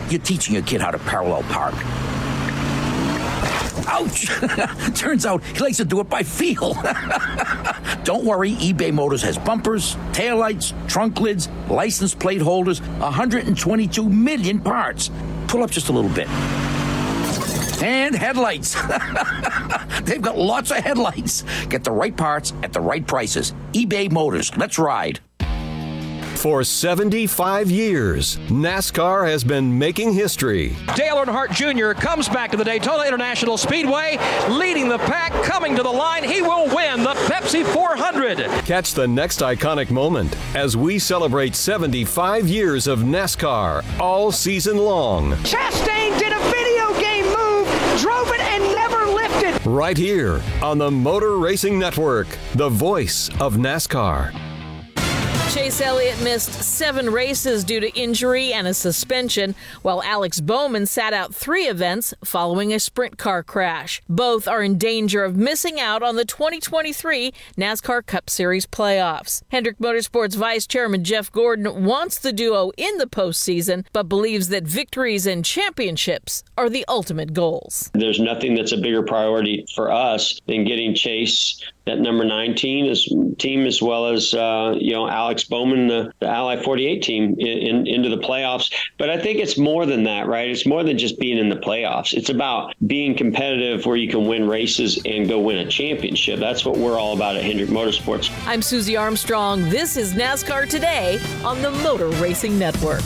[0.08, 1.74] You're teaching your kid how to parallel park.
[3.88, 4.26] Ouch!
[4.94, 6.74] Turns out he likes to do it by feel.
[8.04, 15.10] Don't worry, eBay Motors has bumpers, taillights, trunk lids, license plate holders, 122 million parts.
[15.48, 16.28] Pull up just a little bit.
[17.84, 18.74] And headlights.
[20.04, 21.44] They've got lots of headlights.
[21.68, 23.52] Get the right parts at the right prices.
[23.74, 24.56] eBay Motors.
[24.56, 25.20] Let's ride.
[26.36, 30.76] For 75 years, NASCAR has been making history.
[30.94, 31.98] Dale Earnhardt Jr.
[31.98, 34.18] comes back to the Daytona International Speedway,
[34.48, 36.22] leading the pack, coming to the line.
[36.24, 38.38] He will win the Pepsi 400.
[38.64, 45.32] Catch the next iconic moment as we celebrate 75 years of NASCAR all season long.
[45.44, 47.66] Chastain did a video game move,
[48.02, 49.53] drove it, and never lifted.
[49.66, 54.53] Right here on the Motor Racing Network, the voice of NASCAR.
[55.54, 61.12] Chase Elliott missed seven races due to injury and a suspension, while Alex Bowman sat
[61.12, 64.02] out three events following a sprint car crash.
[64.08, 69.42] Both are in danger of missing out on the 2023 NASCAR Cup Series playoffs.
[69.52, 74.64] Hendrick Motorsports Vice Chairman Jeff Gordon wants the duo in the postseason, but believes that
[74.64, 77.92] victories and championships are the ultimate goals.
[77.94, 82.90] There's nothing that's a bigger priority for us than getting Chase that number nine team
[82.90, 87.36] as team as well as uh, you know Alex Bowman, the, the Ally 48 team,
[87.38, 88.72] in, in, into the playoffs.
[88.98, 90.48] But I think it's more than that, right?
[90.48, 92.14] It's more than just being in the playoffs.
[92.14, 96.40] It's about being competitive where you can win races and go win a championship.
[96.40, 98.30] That's what we're all about at Hendrick Motorsports.
[98.46, 99.68] I'm Susie Armstrong.
[99.68, 103.02] This is NASCAR Today on the Motor Racing Network.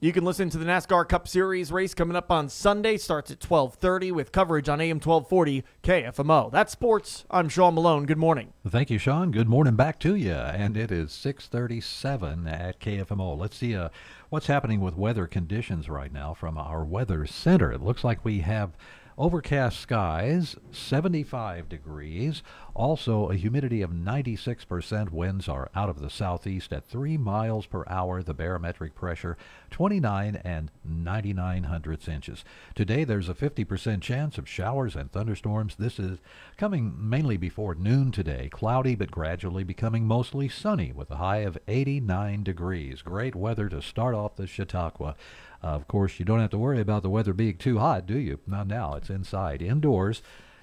[0.00, 2.98] You can listen to the NASCAR Cup Series race coming up on Sunday.
[2.98, 6.52] Starts at 12:30 with coverage on AM 1240 KFMO.
[6.52, 7.24] That's sports.
[7.28, 8.06] I'm Sean Malone.
[8.06, 8.52] Good morning.
[8.64, 9.32] Thank you, Sean.
[9.32, 10.34] Good morning back to you.
[10.34, 13.36] And it is 6:37 at KFMO.
[13.36, 13.88] Let's see uh,
[14.28, 17.72] what's happening with weather conditions right now from our weather center.
[17.72, 18.76] It looks like we have
[19.18, 22.42] overcast skies, 75 degrees.
[22.74, 25.10] Also, a humidity of 96%.
[25.10, 28.22] Winds are out of the southeast at 3 miles per hour.
[28.22, 29.36] The barometric pressure
[29.70, 32.44] 29 and 99 hundredths inches.
[32.76, 35.74] Today, there's a 50% chance of showers and thunderstorms.
[35.76, 36.18] This is
[36.56, 38.48] coming mainly before noon today.
[38.52, 43.02] Cloudy, but gradually becoming mostly sunny with a high of 89 degrees.
[43.02, 45.16] Great weather to start off the Chautauqua.
[45.62, 48.16] Uh, of course, you don't have to worry about the weather being too hot, do
[48.16, 48.38] you?
[48.46, 48.94] Not now.
[48.94, 50.22] It's inside, indoors,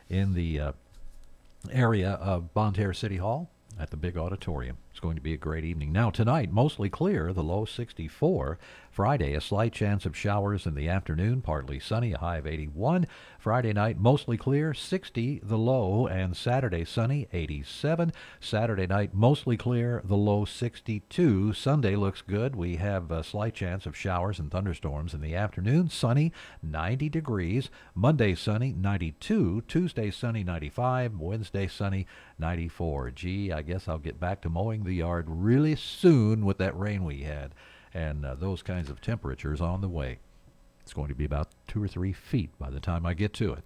[0.09, 0.71] in the uh,
[1.71, 4.77] area of Bonne Terre City Hall at the big auditorium.
[4.91, 5.91] It's going to be a great evening.
[5.91, 8.57] Now, tonight, mostly clear, the low 64.
[8.95, 13.05] Friday, a slight chance of showers in the afternoon, partly sunny, a high of 81.
[13.37, 18.13] Friday night, mostly clear, 60 the low, and Saturday, sunny, 87.
[18.39, 21.51] Saturday night, mostly clear, the low 62.
[21.51, 22.55] Sunday looks good.
[22.55, 26.31] We have a slight chance of showers and thunderstorms in the afternoon, sunny,
[26.63, 27.69] 90 degrees.
[27.95, 29.63] Monday, sunny, 92.
[29.67, 31.19] Tuesday, sunny, 95.
[31.19, 32.07] Wednesday, sunny,
[32.39, 33.11] 94.
[33.11, 37.03] Gee, I guess I'll get back to mowing the yard really soon with that rain
[37.03, 37.53] we had
[37.95, 40.19] and uh, those kinds of temperatures on the way.
[40.81, 43.53] It's going to be about two or three feet by the time I get to
[43.53, 43.63] it.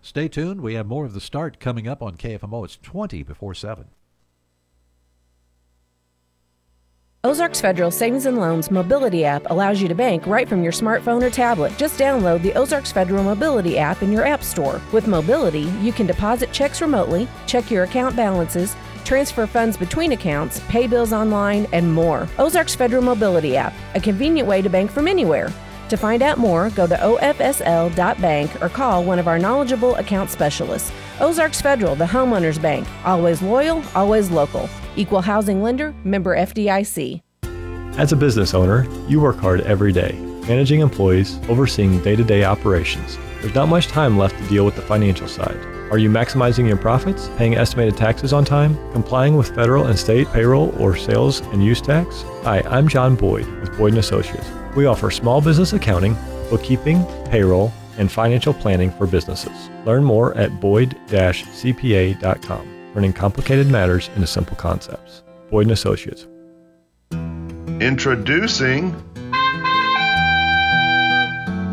[0.00, 0.62] Stay tuned.
[0.62, 2.64] We have more of the start coming up on KFMO.
[2.64, 3.86] It's 20 before 7.
[7.24, 11.22] Ozarks Federal Savings and Loans Mobility app allows you to bank right from your smartphone
[11.22, 11.72] or tablet.
[11.76, 14.80] Just download the Ozarks Federal Mobility app in your app store.
[14.92, 18.74] With Mobility, you can deposit checks remotely, check your account balances,
[19.04, 22.28] transfer funds between accounts, pay bills online, and more.
[22.38, 25.52] Ozarks Federal Mobility app, a convenient way to bank from anywhere.
[25.88, 30.90] To find out more, go to ofsl.bank or call one of our knowledgeable account specialists.
[31.20, 32.88] Ozarks Federal, the homeowners bank.
[33.04, 34.70] Always loyal, always local.
[34.96, 37.20] Equal housing lender, member FDIC.
[37.98, 40.12] As a business owner, you work hard every day,
[40.48, 43.18] managing employees, overseeing day to day operations.
[43.42, 45.58] There's not much time left to deal with the financial side.
[45.92, 50.26] Are you maximizing your profits, paying estimated taxes on time, complying with federal and state
[50.32, 52.24] payroll or sales and use tax?
[52.44, 54.50] Hi, I'm John Boyd with Boyd & Associates.
[54.74, 56.16] We offer small business accounting,
[56.48, 59.68] bookkeeping, payroll, and financial planning for businesses.
[59.84, 65.22] Learn more at boyd-cpa.com, turning complicated matters into simple concepts.
[65.50, 66.26] Boyd & Associates.
[67.82, 68.96] Introducing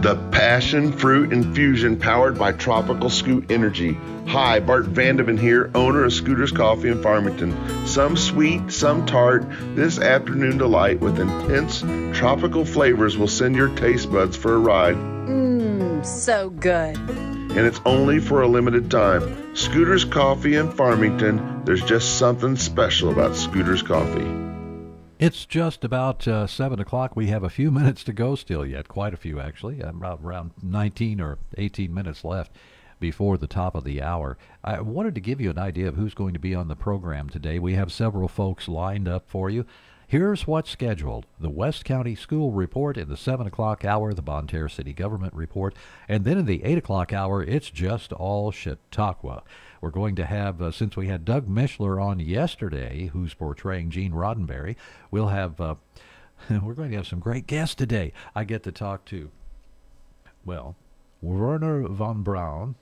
[0.02, 3.98] the Passion Fruit Infusion powered by Tropical Scoot Energy.
[4.30, 7.88] Hi, Bart Vandeman here, owner of Scooters Coffee in Farmington.
[7.88, 11.80] Some sweet, some tart, this afternoon delight with intense
[12.16, 14.94] tropical flavors will send your taste buds for a ride.
[14.94, 16.96] Mmm, so good.
[17.00, 19.56] And it's only for a limited time.
[19.56, 24.28] Scooters Coffee in Farmington, there's just something special about Scooters Coffee.
[25.18, 27.16] It's just about uh, 7 o'clock.
[27.16, 30.52] We have a few minutes to go still yet, quite a few actually, about around
[30.62, 32.52] 19 or 18 minutes left
[33.00, 34.38] before the top of the hour.
[34.64, 37.30] I wanted to give you an idea of who's going to be on the program
[37.30, 37.60] today.
[37.60, 39.66] We have several folks lined up for you.
[40.10, 44.48] Here's what's scheduled the West County School Report in the 7 o'clock hour, the Bonne
[44.48, 45.76] Terre City Government Report,
[46.08, 49.44] and then in the 8 o'clock hour, it's just all Chautauqua.
[49.82, 54.14] We're going to have, uh, since we had Doug Mishler on yesterday, who's portraying Gene
[54.14, 54.76] Roddenberry,
[55.12, 55.76] we'll have, uh,
[56.50, 58.12] we're going to have some great guests today.
[58.34, 59.30] I get to talk to,
[60.44, 60.76] well,
[61.22, 62.74] Wernher von Braun,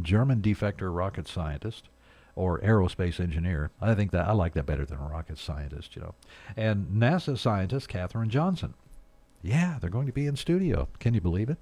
[0.00, 1.88] German defector rocket scientist
[2.36, 3.70] or aerospace engineer.
[3.80, 6.14] I think that I like that better than a rocket scientist, you know.
[6.56, 8.74] And NASA scientist Katherine Johnson.
[9.42, 10.88] Yeah, they're going to be in studio.
[10.98, 11.58] Can you believe it?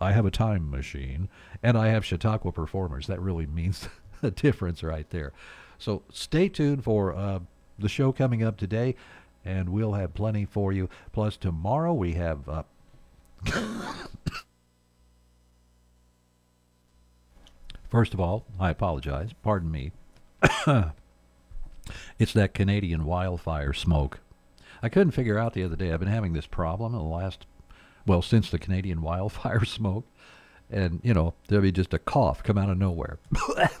[0.00, 1.28] I have a time machine
[1.62, 3.06] and I have Chautauqua performers.
[3.06, 3.88] That really means
[4.22, 5.32] a difference right there.
[5.78, 7.40] So stay tuned for uh,
[7.78, 8.94] the show coming up today,
[9.44, 10.88] and we'll have plenty for you.
[11.12, 12.48] Plus, tomorrow we have.
[12.48, 12.62] Uh,
[17.96, 19.30] First of all, I apologize.
[19.42, 19.90] Pardon me.
[22.18, 24.20] it's that Canadian wildfire smoke.
[24.82, 25.90] I couldn't figure out the other day.
[25.90, 27.46] I've been having this problem in the last,
[28.06, 30.04] well, since the Canadian wildfire smoke
[30.70, 33.18] and you know there'll be just a cough come out of nowhere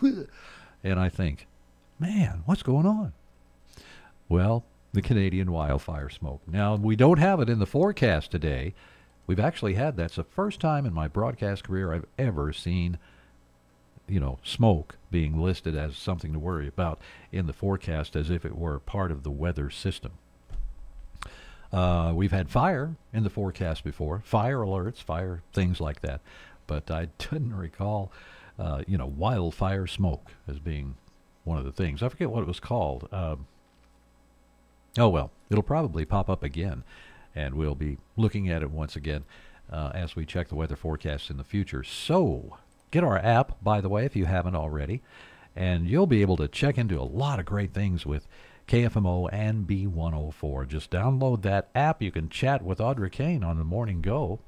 [0.84, 1.48] and i think
[1.98, 3.12] man what's going on
[4.28, 8.72] well the canadian wildfire smoke now we don't have it in the forecast today
[9.26, 12.96] we've actually had that's the first time in my broadcast career i've ever seen
[14.08, 17.00] you know smoke being listed as something to worry about
[17.32, 20.12] in the forecast as if it were part of the weather system
[21.72, 26.20] uh, we've had fire in the forecast before, fire alerts, fire things like that
[26.66, 28.12] but I didn't recall,
[28.58, 30.96] uh, you know, wildfire smoke as being
[31.44, 32.02] one of the things.
[32.02, 33.08] I forget what it was called.
[33.12, 33.46] Um,
[34.98, 36.84] oh well, it'll probably pop up again,
[37.34, 39.24] and we'll be looking at it once again
[39.70, 41.84] uh, as we check the weather forecast in the future.
[41.84, 42.58] So
[42.90, 45.02] get our app, by the way, if you haven't already,
[45.54, 48.26] and you'll be able to check into a lot of great things with.
[48.68, 50.66] KFMO and B104.
[50.66, 52.02] Just download that app.
[52.02, 54.40] You can chat with Audrey Kane on the Morning Go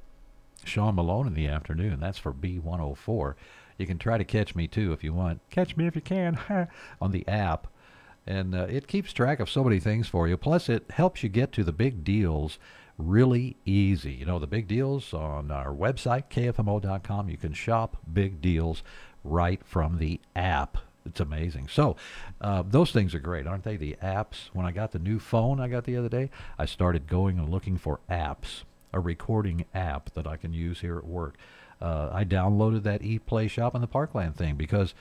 [0.64, 2.00] Sean Malone in the afternoon.
[2.00, 3.34] That's for B104.
[3.78, 5.40] You can try to catch me too if you want.
[5.50, 6.38] Catch me if you can
[7.00, 7.68] on the app.
[8.26, 10.36] And uh, it keeps track of so many things for you.
[10.36, 12.58] Plus, it helps you get to the big deals
[12.98, 14.12] really easy.
[14.12, 17.30] You know, the big deals on our website, kfmo.com.
[17.30, 18.82] You can shop big deals
[19.24, 20.78] right from the app.
[21.06, 21.68] It's amazing.
[21.68, 21.96] So,
[22.40, 23.76] uh, those things are great, aren't they?
[23.76, 24.50] The apps.
[24.52, 27.48] When I got the new phone I got the other day, I started going and
[27.48, 31.36] looking for apps a recording app that I can use here at work.
[31.80, 34.94] Uh, I downloaded that Eat Play Shop in the Parkland thing because,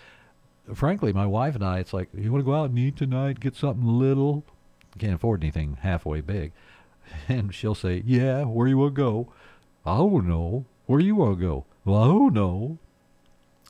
[0.74, 3.40] frankly, my wife and I, it's like, you want to go out and eat tonight,
[3.40, 4.44] get something little?
[5.00, 6.52] Can't afford anything halfway big.
[7.30, 9.34] And she'll say, yeah, where you want to go?
[9.86, 10.66] I don't know.
[10.86, 11.66] Where you want to go?
[11.84, 12.78] Well, I don't know.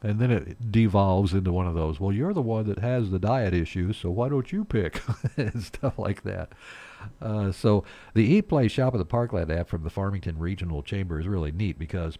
[0.04, 3.18] And then it devolves into one of those, well, you're the one that has the
[3.18, 5.02] diet issues, so why don't you pick?
[5.38, 6.50] and stuff like that.
[7.20, 7.84] Uh, so
[8.14, 11.52] the Eat Play Shop at the Parkland app from the Farmington Regional Chamber is really
[11.52, 12.18] neat because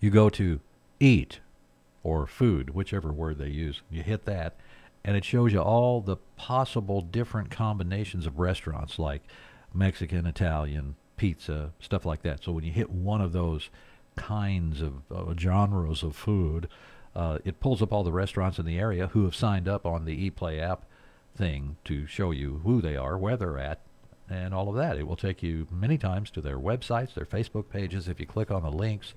[0.00, 0.60] you go to
[1.00, 1.40] eat
[2.02, 4.54] or food, whichever word they use, you hit that,
[5.04, 9.22] and it shows you all the possible different combinations of restaurants like
[9.74, 12.42] Mexican, Italian, pizza, stuff like that.
[12.42, 13.70] So when you hit one of those
[14.16, 16.68] kinds of uh, genres of food,
[17.14, 20.04] uh, it pulls up all the restaurants in the area who have signed up on
[20.04, 20.84] the ePlay app
[21.36, 23.80] thing to show you who they are, where they're at,
[24.28, 24.96] and all of that.
[24.96, 28.08] It will take you many times to their websites, their Facebook pages.
[28.08, 29.14] If you click on the links,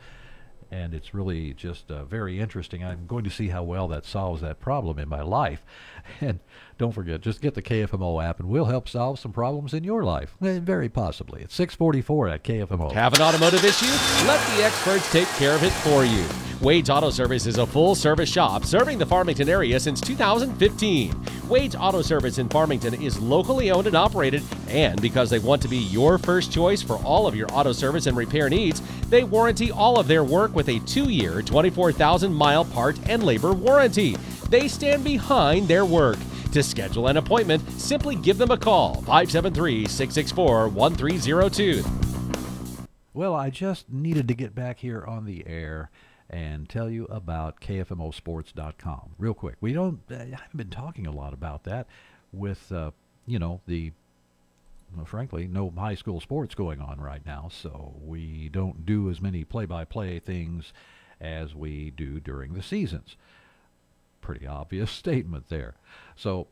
[0.72, 2.84] and it's really just uh, very interesting.
[2.84, 5.64] I'm going to see how well that solves that problem in my life.
[6.22, 6.40] And
[6.78, 10.04] don't forget, just get the KFMO app, and we'll help solve some problems in your
[10.04, 10.38] life.
[10.42, 11.42] Eh, very possibly.
[11.42, 12.94] It's 644 at KFMO.
[12.94, 13.86] Have an automotive issue?
[14.26, 16.26] Let the experts take care of it for you.
[16.60, 21.14] Wade's Auto Service is a full service shop serving the Farmington area since 2015.
[21.48, 25.68] Wade's Auto Service in Farmington is locally owned and operated, and because they want to
[25.68, 29.72] be your first choice for all of your auto service and repair needs, they warranty
[29.72, 34.18] all of their work with a two year, 24,000 mile part and labor warranty.
[34.50, 36.18] They stand behind their work.
[36.52, 41.84] To schedule an appointment, simply give them a call 573 664 1302.
[43.14, 45.92] Well, I just needed to get back here on the air
[46.30, 49.56] and tell you about KFMOsports.com real quick.
[49.62, 51.88] We don't, I haven't been talking a lot about that
[52.34, 52.92] with, uh,
[53.26, 53.92] you know, the,
[55.06, 59.44] frankly, no high school sports going on right now, so we don't do as many
[59.44, 60.74] play by play things
[61.20, 63.16] as we do during the seasons.
[64.22, 65.76] Pretty obvious statement there.
[66.16, 66.48] So,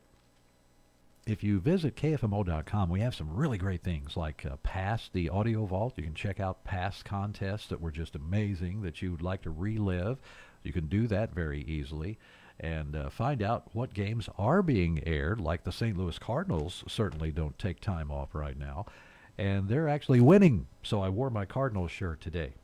[1.26, 5.66] if you visit kfmo.com, we have some really great things like uh, Past, the audio
[5.66, 5.94] vault.
[5.96, 9.50] You can check out past contests that were just amazing that you would like to
[9.50, 10.18] relive.
[10.62, 12.16] You can do that very easily
[12.58, 15.96] and uh, find out what games are being aired, like the St.
[15.96, 18.86] Louis Cardinals certainly don't take time off right now.
[19.38, 20.66] And they're actually winning.
[20.82, 22.54] So I wore my Cardinals shirt today.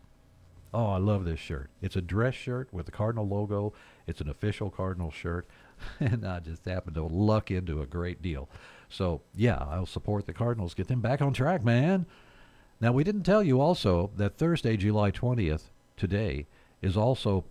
[0.73, 1.69] Oh, I love this shirt.
[1.83, 3.75] It's a dress shirt with the Cardinal logo.
[4.07, 5.47] It's an official Cardinal shirt.
[6.01, 8.49] and I just happened to luck into a great deal.
[8.89, 10.75] So, yeah, I'll support the Cardinals.
[10.75, 12.07] Get them back on track, man.
[12.81, 15.65] Now, we didn't tell you also that Thursday, July 20th,
[15.97, 16.47] today,
[16.81, 17.45] is also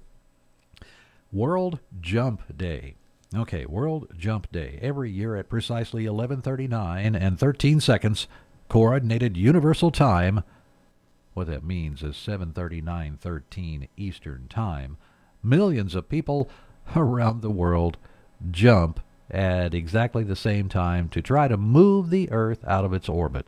[1.32, 2.96] World Jump Day.
[3.34, 4.78] Okay, World Jump Day.
[4.82, 8.28] Every year at precisely 11:39 and 13 seconds,
[8.68, 10.44] coordinated universal time.
[11.34, 14.98] What that means is 7:39:13 Eastern Time.
[15.42, 16.50] Millions of people
[16.98, 17.98] around the world
[18.50, 23.08] jump at exactly the same time to try to move the Earth out of its
[23.08, 23.48] orbit.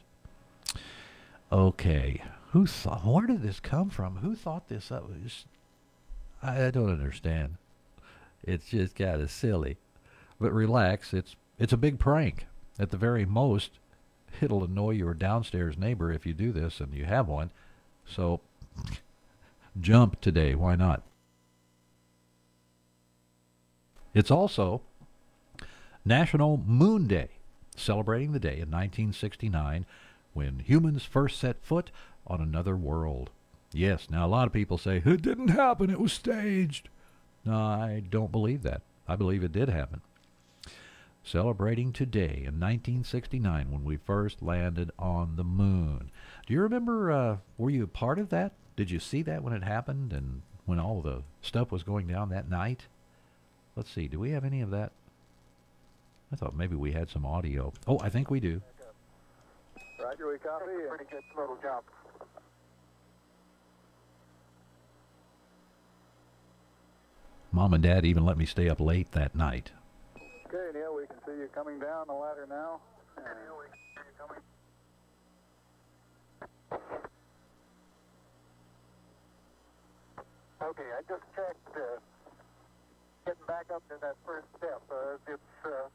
[1.51, 3.05] Okay, who thought?
[3.05, 4.17] Where did this come from?
[4.17, 5.11] Who thought this up?
[6.41, 7.57] I, I don't understand.
[8.43, 9.77] It's just kind of silly,
[10.39, 11.13] but relax.
[11.13, 12.47] It's it's a big prank.
[12.79, 13.71] At the very most,
[14.41, 17.51] it'll annoy your downstairs neighbor if you do this, and you have one.
[18.05, 18.41] So,
[19.79, 20.55] jump today.
[20.55, 21.03] Why not?
[24.13, 24.81] It's also
[26.05, 27.29] National Moon Day,
[27.75, 29.85] celebrating the day in 1969
[30.33, 31.91] when humans first set foot
[32.27, 33.29] on another world.
[33.71, 36.89] Yes, now a lot of people say, it didn't happen, it was staged.
[37.45, 38.81] No, I don't believe that.
[39.07, 40.01] I believe it did happen.
[41.23, 46.11] Celebrating today in 1969 when we first landed on the moon.
[46.45, 48.53] Do you remember, uh, were you a part of that?
[48.75, 52.29] Did you see that when it happened and when all the stuff was going down
[52.29, 52.87] that night?
[53.75, 54.91] Let's see, do we have any of that?
[56.31, 57.73] I thought maybe we had some audio.
[57.87, 58.61] Oh, I think we do.
[60.01, 60.65] Roger, we copy.
[60.89, 61.85] Pretty good little jump.
[67.53, 69.71] Mom and Dad even let me stay up late that night.
[70.47, 72.81] Okay, Neil, we can see you coming down the ladder now.
[73.15, 74.41] Okay, Neil, we can see you coming.
[80.63, 81.77] Okay, I just checked.
[81.77, 82.01] Uh,
[83.25, 84.81] getting back up to that first step.
[84.89, 85.87] Uh, it's uh,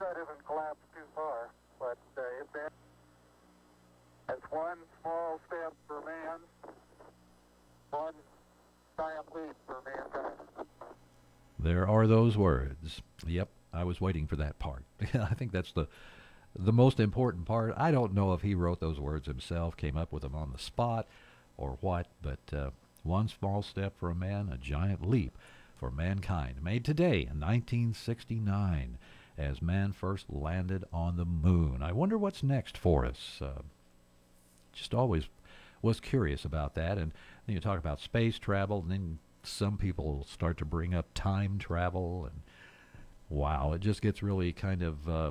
[0.00, 1.48] that isn't collapsed too far,
[1.80, 2.72] but uh, it's that.
[4.28, 6.40] That's one small step for man,
[7.90, 8.22] one giant leap for mankind.
[11.58, 13.00] There are those words.
[13.26, 14.84] Yep, I was waiting for that part.
[15.14, 15.88] I think that's the
[16.56, 17.74] the most important part.
[17.76, 20.58] I don't know if he wrote those words himself, came up with them on the
[20.58, 21.08] spot,
[21.56, 22.06] or what.
[22.22, 22.70] But uh,
[23.02, 25.36] one small step for a man, a giant leap
[25.76, 28.98] for mankind, made today in 1969
[29.36, 31.82] as man first landed on the moon.
[31.82, 33.40] I wonder what's next for us.
[33.42, 33.62] Uh,
[34.72, 35.24] just always
[35.82, 36.98] was curious about that.
[36.98, 37.12] And
[37.46, 42.24] you talk about space travel, and then some people start to bring up time travel,
[42.30, 42.42] and
[43.28, 45.30] wow, it just gets really kind of uh,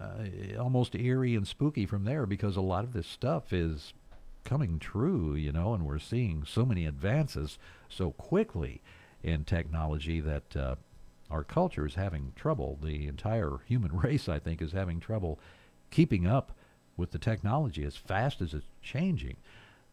[0.00, 3.92] uh, almost eerie and spooky from there because a lot of this stuff is
[4.44, 8.80] coming true, you know, and we're seeing so many advances so quickly
[9.22, 10.74] in technology that uh,
[11.30, 12.78] our culture is having trouble.
[12.82, 15.38] The entire human race, I think, is having trouble
[15.90, 16.52] keeping up
[16.96, 19.36] with the technology as fast as it's changing.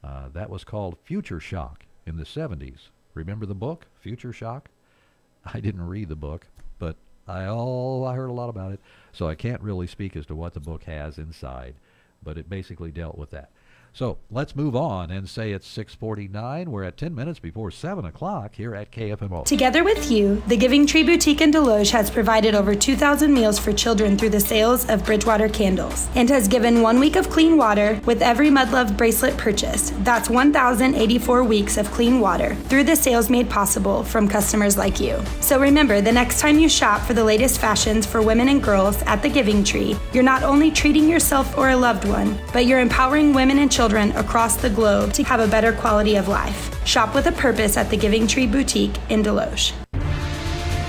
[0.03, 2.89] Uh, that was called Future Shock in the 70s.
[3.13, 4.69] Remember the book, Future Shock?
[5.53, 6.47] I didn't read the book,
[6.79, 6.95] but
[7.27, 8.79] I all I heard a lot about it,
[9.11, 11.75] so I can't really speak as to what the book has inside,
[12.23, 13.51] but it basically dealt with that.
[13.93, 16.69] So let's move on and say it's 6:49.
[16.69, 19.43] We're at 10 minutes before 7 o'clock here at KFMO.
[19.43, 23.73] Together with you, the Giving Tree Boutique in Desloge has provided over 2,000 meals for
[23.73, 27.99] children through the sales of Bridgewater candles and has given one week of clean water
[28.05, 29.93] with every Mud Love bracelet purchased.
[30.05, 35.21] That's 1,084 weeks of clean water through the sales made possible from customers like you.
[35.41, 39.01] So remember, the next time you shop for the latest fashions for women and girls
[39.03, 42.79] at the Giving Tree, you're not only treating yourself or a loved one, but you're
[42.79, 46.85] empowering women and children across the globe to have a better quality of life.
[46.85, 49.73] Shop with a purpose at the Giving Tree Boutique in Desloge.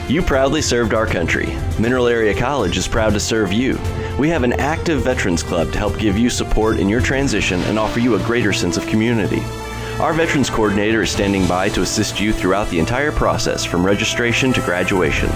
[0.09, 1.47] You proudly served our country.
[1.79, 3.79] Mineral Area College is proud to serve you.
[4.19, 7.79] We have an active Veterans Club to help give you support in your transition and
[7.79, 9.41] offer you a greater sense of community.
[10.01, 14.53] Our Veterans Coordinator is standing by to assist you throughout the entire process from registration
[14.55, 15.31] to graduation.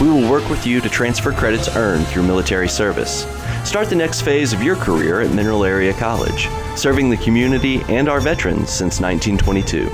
[0.00, 3.24] We will work with you to transfer credits earned through military service.
[3.64, 8.08] Start the next phase of your career at Mineral Area College, serving the community and
[8.08, 9.88] our veterans since 1922.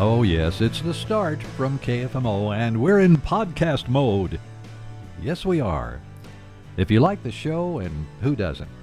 [0.00, 4.40] Oh, yes, it's the start from KFMO, and we're in podcast mode.
[5.20, 6.00] Yes, we are.
[6.76, 8.77] If you like the show, and who doesn't?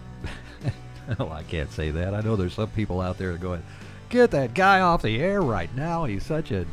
[1.20, 2.14] well, I can't say that.
[2.14, 3.64] I know there's some people out there going,
[4.10, 6.06] get that guy off the air right now.
[6.06, 6.66] He's such a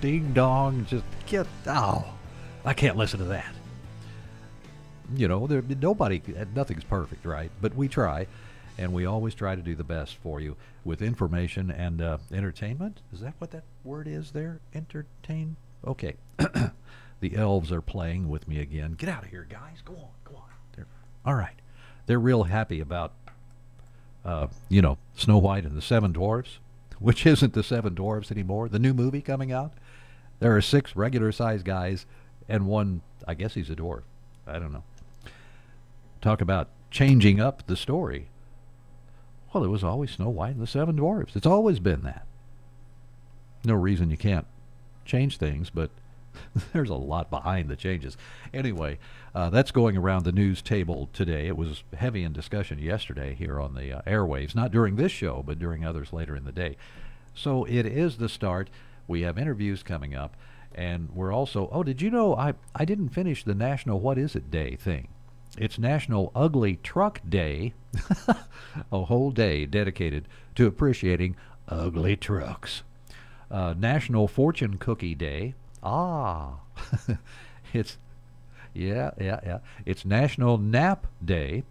[0.00, 0.86] ding dong.
[0.88, 2.04] Just get, oh,
[2.64, 3.54] I can't listen to that.
[5.14, 6.22] You know, there, nobody,
[6.54, 7.50] nothing's perfect, right?
[7.60, 8.26] But we try
[8.78, 13.00] and we always try to do the best for you with information and uh, entertainment.
[13.12, 14.60] Is that what that word is there?
[14.72, 15.56] Entertain?
[15.86, 16.14] Okay.
[17.20, 18.92] the elves are playing with me again.
[18.92, 19.82] Get out of here, guys.
[19.84, 20.50] Go on, go on.
[20.76, 20.86] They're,
[21.26, 21.56] all right.
[22.06, 23.12] They're real happy about,
[24.28, 26.58] uh, you know, Snow White and the Seven Dwarfs,
[26.98, 28.68] which isn't the Seven Dwarfs anymore.
[28.68, 29.72] The new movie coming out.
[30.38, 32.04] There are six regular sized guys
[32.46, 34.02] and one, I guess he's a dwarf.
[34.46, 34.84] I don't know.
[36.20, 38.28] Talk about changing up the story.
[39.52, 41.34] Well, it was always Snow White and the Seven Dwarfs.
[41.34, 42.26] It's always been that.
[43.64, 44.46] No reason you can't
[45.04, 45.90] change things, but
[46.72, 48.16] there's a lot behind the changes.
[48.52, 48.98] Anyway,
[49.34, 51.46] uh, that's going around the news table today.
[51.46, 55.42] It was heavy in discussion yesterday here on the uh, airwaves, not during this show,
[55.46, 56.76] but during others later in the day.
[57.34, 58.70] So it is the start.
[59.06, 60.36] We have interviews coming up,
[60.74, 61.68] and we're also.
[61.72, 65.08] Oh, did you know I I didn't finish the National What Is It Day thing?
[65.56, 67.74] It's National Ugly Truck Day,
[68.92, 71.36] a whole day dedicated to appreciating
[71.68, 72.82] ugly trucks.
[73.50, 75.54] Uh, National Fortune Cookie Day.
[75.82, 76.56] Ah,
[77.72, 77.98] it's
[78.74, 79.58] yeah, yeah, yeah.
[79.86, 81.64] It's National Nap Day.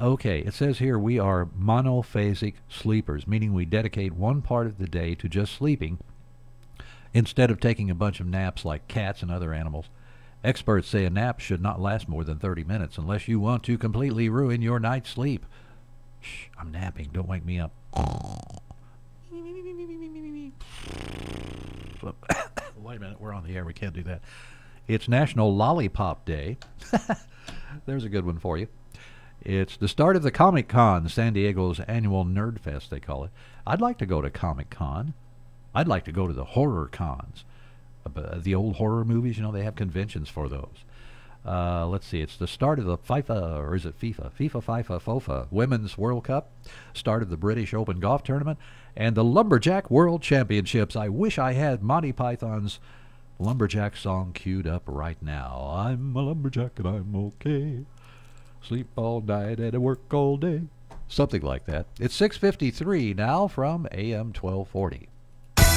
[0.00, 4.86] Okay, it says here we are monophasic sleepers, meaning we dedicate one part of the
[4.86, 5.98] day to just sleeping
[7.14, 9.86] instead of taking a bunch of naps like cats and other animals.
[10.42, 13.78] Experts say a nap should not last more than 30 minutes unless you want to
[13.78, 15.46] completely ruin your night's sleep.
[16.20, 17.10] Shh, I'm napping.
[17.12, 17.72] Don't wake me up.
[22.76, 23.64] Wait a minute, we're on the air.
[23.64, 24.22] We can't do that.
[24.88, 26.58] It's National Lollipop Day.
[27.86, 28.68] There's a good one for you.
[29.40, 33.30] It's the start of the Comic Con, San Diego's annual Nerd Fest, they call it.
[33.66, 35.14] I'd like to go to Comic Con.
[35.74, 37.44] I'd like to go to the horror cons.
[38.04, 40.84] Uh, the old horror movies, you know, they have conventions for those.
[41.44, 44.32] Uh, let's see, it's the start of the FIFA, or is it FIFA?
[44.32, 46.52] FIFA, FIFA, FOFA Women's World Cup,
[46.94, 48.58] start of the British Open Golf Tournament,
[48.96, 50.96] and the Lumberjack World Championships.
[50.96, 52.78] I wish I had Monty Python's
[53.38, 55.72] Lumberjack song queued up right now.
[55.74, 57.84] I'm a lumberjack and I'm okay.
[58.62, 60.62] Sleep all night and I work all day.
[61.08, 61.86] Something like that.
[61.98, 65.08] It's 6.53 now from AM 1240.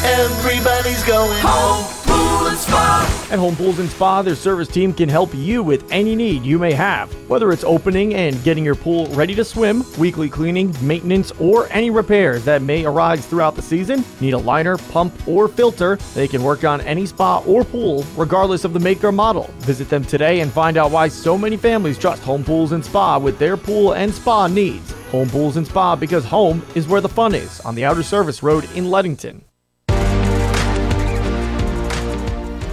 [0.04, 1.86] Everybody's going home.
[2.06, 3.28] Pool and Spa.
[3.32, 6.60] At Home Pools and Spa, their service team can help you with any need you
[6.60, 7.12] may have.
[7.30, 11.90] Whether it's opening and getting your pool ready to swim, weekly cleaning, maintenance, or any
[11.90, 16.44] repairs that may arise throughout the season, need a liner, pump, or filter, they can
[16.44, 19.50] work on any spa or pool, regardless of the make or model.
[19.60, 23.18] Visit them today and find out why so many families trust Home Pools and Spa
[23.18, 24.92] with their pool and spa needs.
[25.12, 28.44] Home Pools and Spa because home is where the fun is on the Outer Service
[28.44, 29.45] Road in Leadington.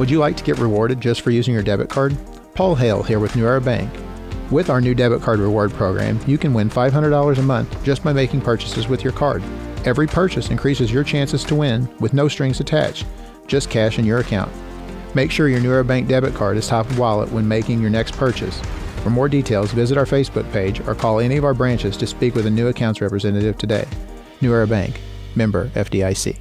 [0.02, 2.16] Would you like to get rewarded just for using your debit card?
[2.56, 3.88] Paul Hale here with New Era Bank.
[4.50, 8.12] With our new debit card reward program, you can win $500 a month just by
[8.12, 9.44] making purchases with your card.
[9.84, 13.06] Every purchase increases your chances to win with no strings attached,
[13.46, 14.50] just cash in your account.
[15.14, 17.88] Make sure your New Era Bank debit card is top of wallet when making your
[17.88, 18.60] next purchase.
[19.04, 22.34] For more details, visit our Facebook page or call any of our branches to speak
[22.34, 23.86] with a new accounts representative today.
[24.40, 25.00] New Era Bank,
[25.36, 26.40] member FDIC.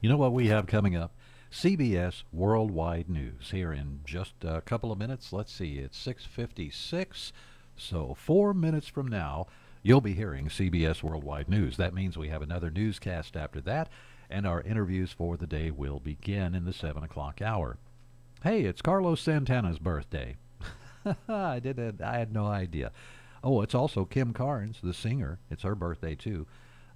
[0.00, 1.12] You know what we have coming up?
[1.52, 5.30] CBS Worldwide News here in just a couple of minutes.
[5.30, 7.32] Let's see, it's 6:56.
[7.76, 9.46] So 4 minutes from now,
[9.82, 11.76] you'll be hearing CBS Worldwide News.
[11.76, 13.90] That means we have another newscast after that,
[14.30, 17.76] and our interviews for the day will begin in the 7 o'clock hour.
[18.42, 20.36] Hey, it's Carlos Santana's birthday.
[21.28, 22.00] I didn't.
[22.00, 22.90] I had no idea.
[23.44, 25.40] Oh, it's also Kim Carnes, the singer.
[25.50, 26.46] It's her birthday too.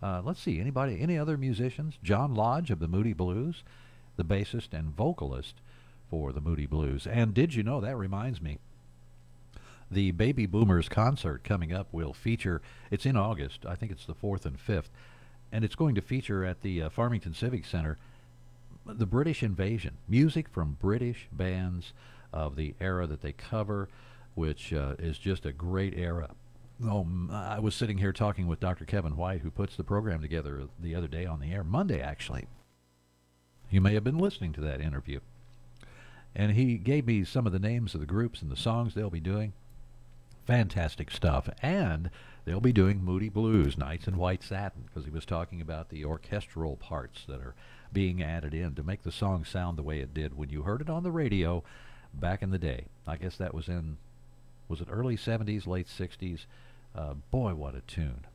[0.04, 1.98] Uh, let's see, anybody, any other musicians?
[2.02, 3.64] John Lodge of the Moody Blues,
[4.16, 5.54] the bassist and vocalist
[6.10, 7.06] for the Moody Blues.
[7.06, 8.58] And did you know, that reminds me,
[9.90, 14.14] the Baby Boomers concert coming up will feature, it's in August, I think it's the
[14.14, 14.90] 4th and 5th,
[15.50, 17.96] and it's going to feature at the uh, Farmington Civic Center
[18.84, 21.94] the British invasion, music from British bands
[22.30, 23.88] of the era that they cover,
[24.34, 26.28] which uh, is just a great era.
[26.82, 28.84] Oh, I was sitting here talking with Dr.
[28.84, 32.46] Kevin White, who puts the program together the other day on the air, Monday actually.
[33.70, 35.20] You may have been listening to that interview.
[36.34, 39.08] And he gave me some of the names of the groups and the songs they'll
[39.08, 39.52] be doing.
[40.46, 41.48] Fantastic stuff.
[41.62, 42.10] And
[42.44, 46.04] they'll be doing Moody Blues, Nights in White Satin, because he was talking about the
[46.04, 47.54] orchestral parts that are
[47.92, 50.80] being added in to make the song sound the way it did when you heard
[50.80, 51.62] it on the radio
[52.12, 52.86] back in the day.
[53.06, 53.96] I guess that was in,
[54.68, 56.46] was it early 70s, late 60s?
[56.94, 58.26] Uh, boy, what a tune.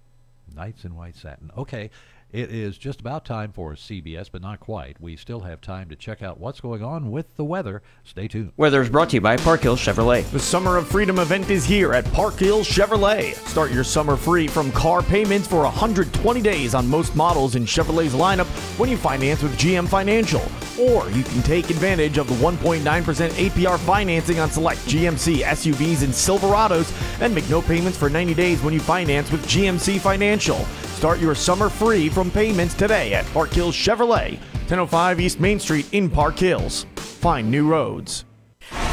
[0.55, 1.51] Nights in White Satin.
[1.57, 1.89] Okay,
[2.31, 5.01] it is just about time for CBS, but not quite.
[5.01, 7.81] We still have time to check out what's going on with the weather.
[8.03, 8.53] Stay tuned.
[8.55, 10.29] Weather is brought to you by Park Hill Chevrolet.
[10.31, 13.33] The Summer of Freedom event is here at Park Hill Chevrolet.
[13.47, 18.13] Start your summer free from car payments for 120 days on most models in Chevrolet's
[18.13, 20.43] lineup when you finance with GM Financial.
[20.79, 26.13] Or you can take advantage of the 1.9% APR financing on select GMC SUVs and
[26.13, 30.65] Silverados and make no payments for 90 days when you finance with GMC Financial.
[30.99, 34.37] Start your summer free from payments today at Park Hills Chevrolet,
[34.67, 36.87] 1005 East Main Street in Park Hills.
[36.97, 38.25] Find new roads.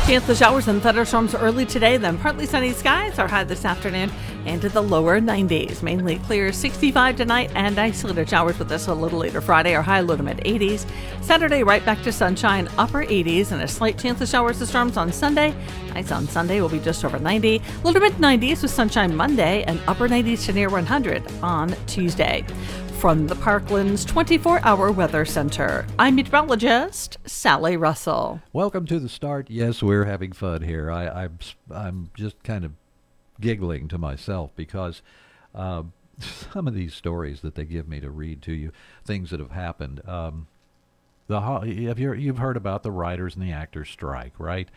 [0.07, 4.09] Chance of showers and thunderstorms early today, then partly sunny skies are high this afternoon
[4.45, 5.83] into the lower 90s.
[5.83, 9.99] Mainly clear 65 tonight and isolated showers with us a little later Friday are high
[9.99, 10.87] low to mid 80s.
[11.23, 14.97] Saturday right back to sunshine, upper 80s and a slight chance of showers and storms
[14.97, 15.53] on Sunday.
[15.93, 19.65] Nights on Sunday will be just over 90, low to mid 90s with sunshine Monday
[19.65, 22.47] and upper 90s to near 100 on Tuesday.
[22.99, 28.41] From the Parklands 24 Hour Weather Center, I'm meteorologist Sally Russell.
[28.55, 29.51] Welcome to the start.
[29.51, 30.91] Yes, we're having fun here.
[30.91, 31.39] I, I'm,
[31.71, 32.73] I'm just kind of
[33.39, 35.03] giggling to myself because
[35.55, 35.83] uh,
[36.19, 38.73] some of these stories that they give me to read to you,
[39.05, 40.01] things that have happened.
[40.09, 40.47] Um,
[41.29, 44.71] the have you you've heard about the writers and the actors strike, right?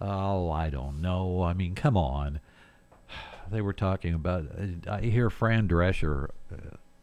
[0.00, 1.42] Oh, I don't know.
[1.42, 2.40] I mean, come on.
[3.50, 4.44] They were talking about.
[4.86, 6.28] I hear Fran Drescher.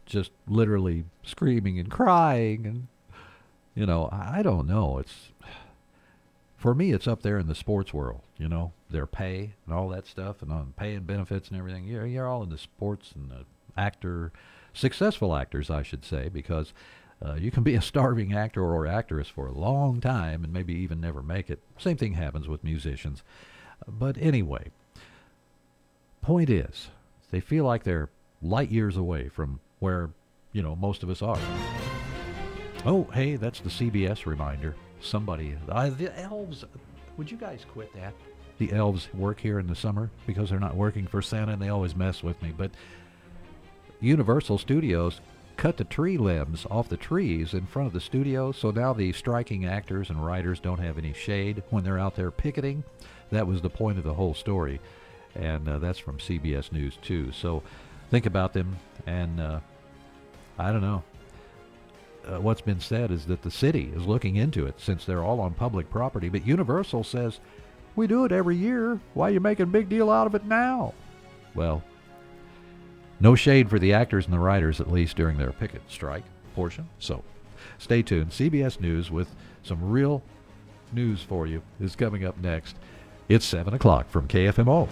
[0.05, 2.87] Just literally screaming and crying and
[3.73, 4.99] you know i don't know.
[4.99, 5.29] It's
[6.57, 9.89] for me it's up there in the sports world you know their pay and all
[9.89, 11.85] that stuff and on pay and benefits and everything.
[11.85, 13.45] You're, you're all in the sports and the
[13.77, 14.31] actor
[14.73, 16.73] successful actors i should say because
[17.25, 20.73] uh, you can be a starving actor or actress for a long time and maybe
[20.73, 21.59] even never make it.
[21.77, 23.23] Same thing happens with musicians.
[23.87, 24.71] But anyway
[26.25, 26.87] point is
[27.29, 28.09] they feel like they're
[28.41, 30.09] light years away from where,
[30.51, 31.39] you know, most of us are.
[32.85, 34.75] Oh, hey, that's the CBS reminder.
[35.01, 36.65] Somebody, uh, the elves,
[37.17, 38.13] would you guys quit that?
[38.57, 41.69] The elves work here in the summer because they're not working for Santa and they
[41.69, 42.53] always mess with me.
[42.55, 42.71] But
[43.99, 45.19] Universal Studios
[45.57, 49.11] cut the tree limbs off the trees in front of the studio, so now the
[49.13, 52.83] striking actors and writers don't have any shade when they're out there picketing.
[53.31, 54.79] That was the point of the whole story,
[55.33, 57.31] and uh, that's from CBS News too.
[57.31, 57.63] So
[58.09, 59.59] think about them, and uh,
[60.57, 61.03] I don't know.
[62.27, 65.39] uh, what's been said is that the city is looking into it since they're all
[65.41, 66.29] on public property.
[66.29, 67.39] But Universal says,
[67.95, 68.99] we do it every year.
[69.13, 70.93] Why are you making a big deal out of it now?
[71.53, 71.83] Well,
[73.19, 76.23] no shade for the actors and the writers, at least during their picket strike
[76.55, 76.89] portion.
[76.99, 77.23] So
[77.77, 78.31] stay tuned.
[78.31, 79.29] CBS News with
[79.63, 80.21] some real
[80.91, 82.75] news for you is coming up next.
[83.29, 84.87] It's 7 o'clock from KFMO.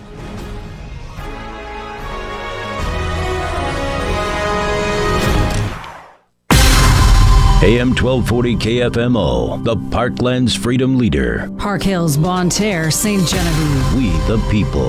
[7.63, 11.49] AM 1240 KFMO, the Parkland's freedom leader.
[11.57, 13.25] Park Hills, Bonne Terre, St.
[13.25, 13.95] Genevieve.
[13.95, 14.81] We the people.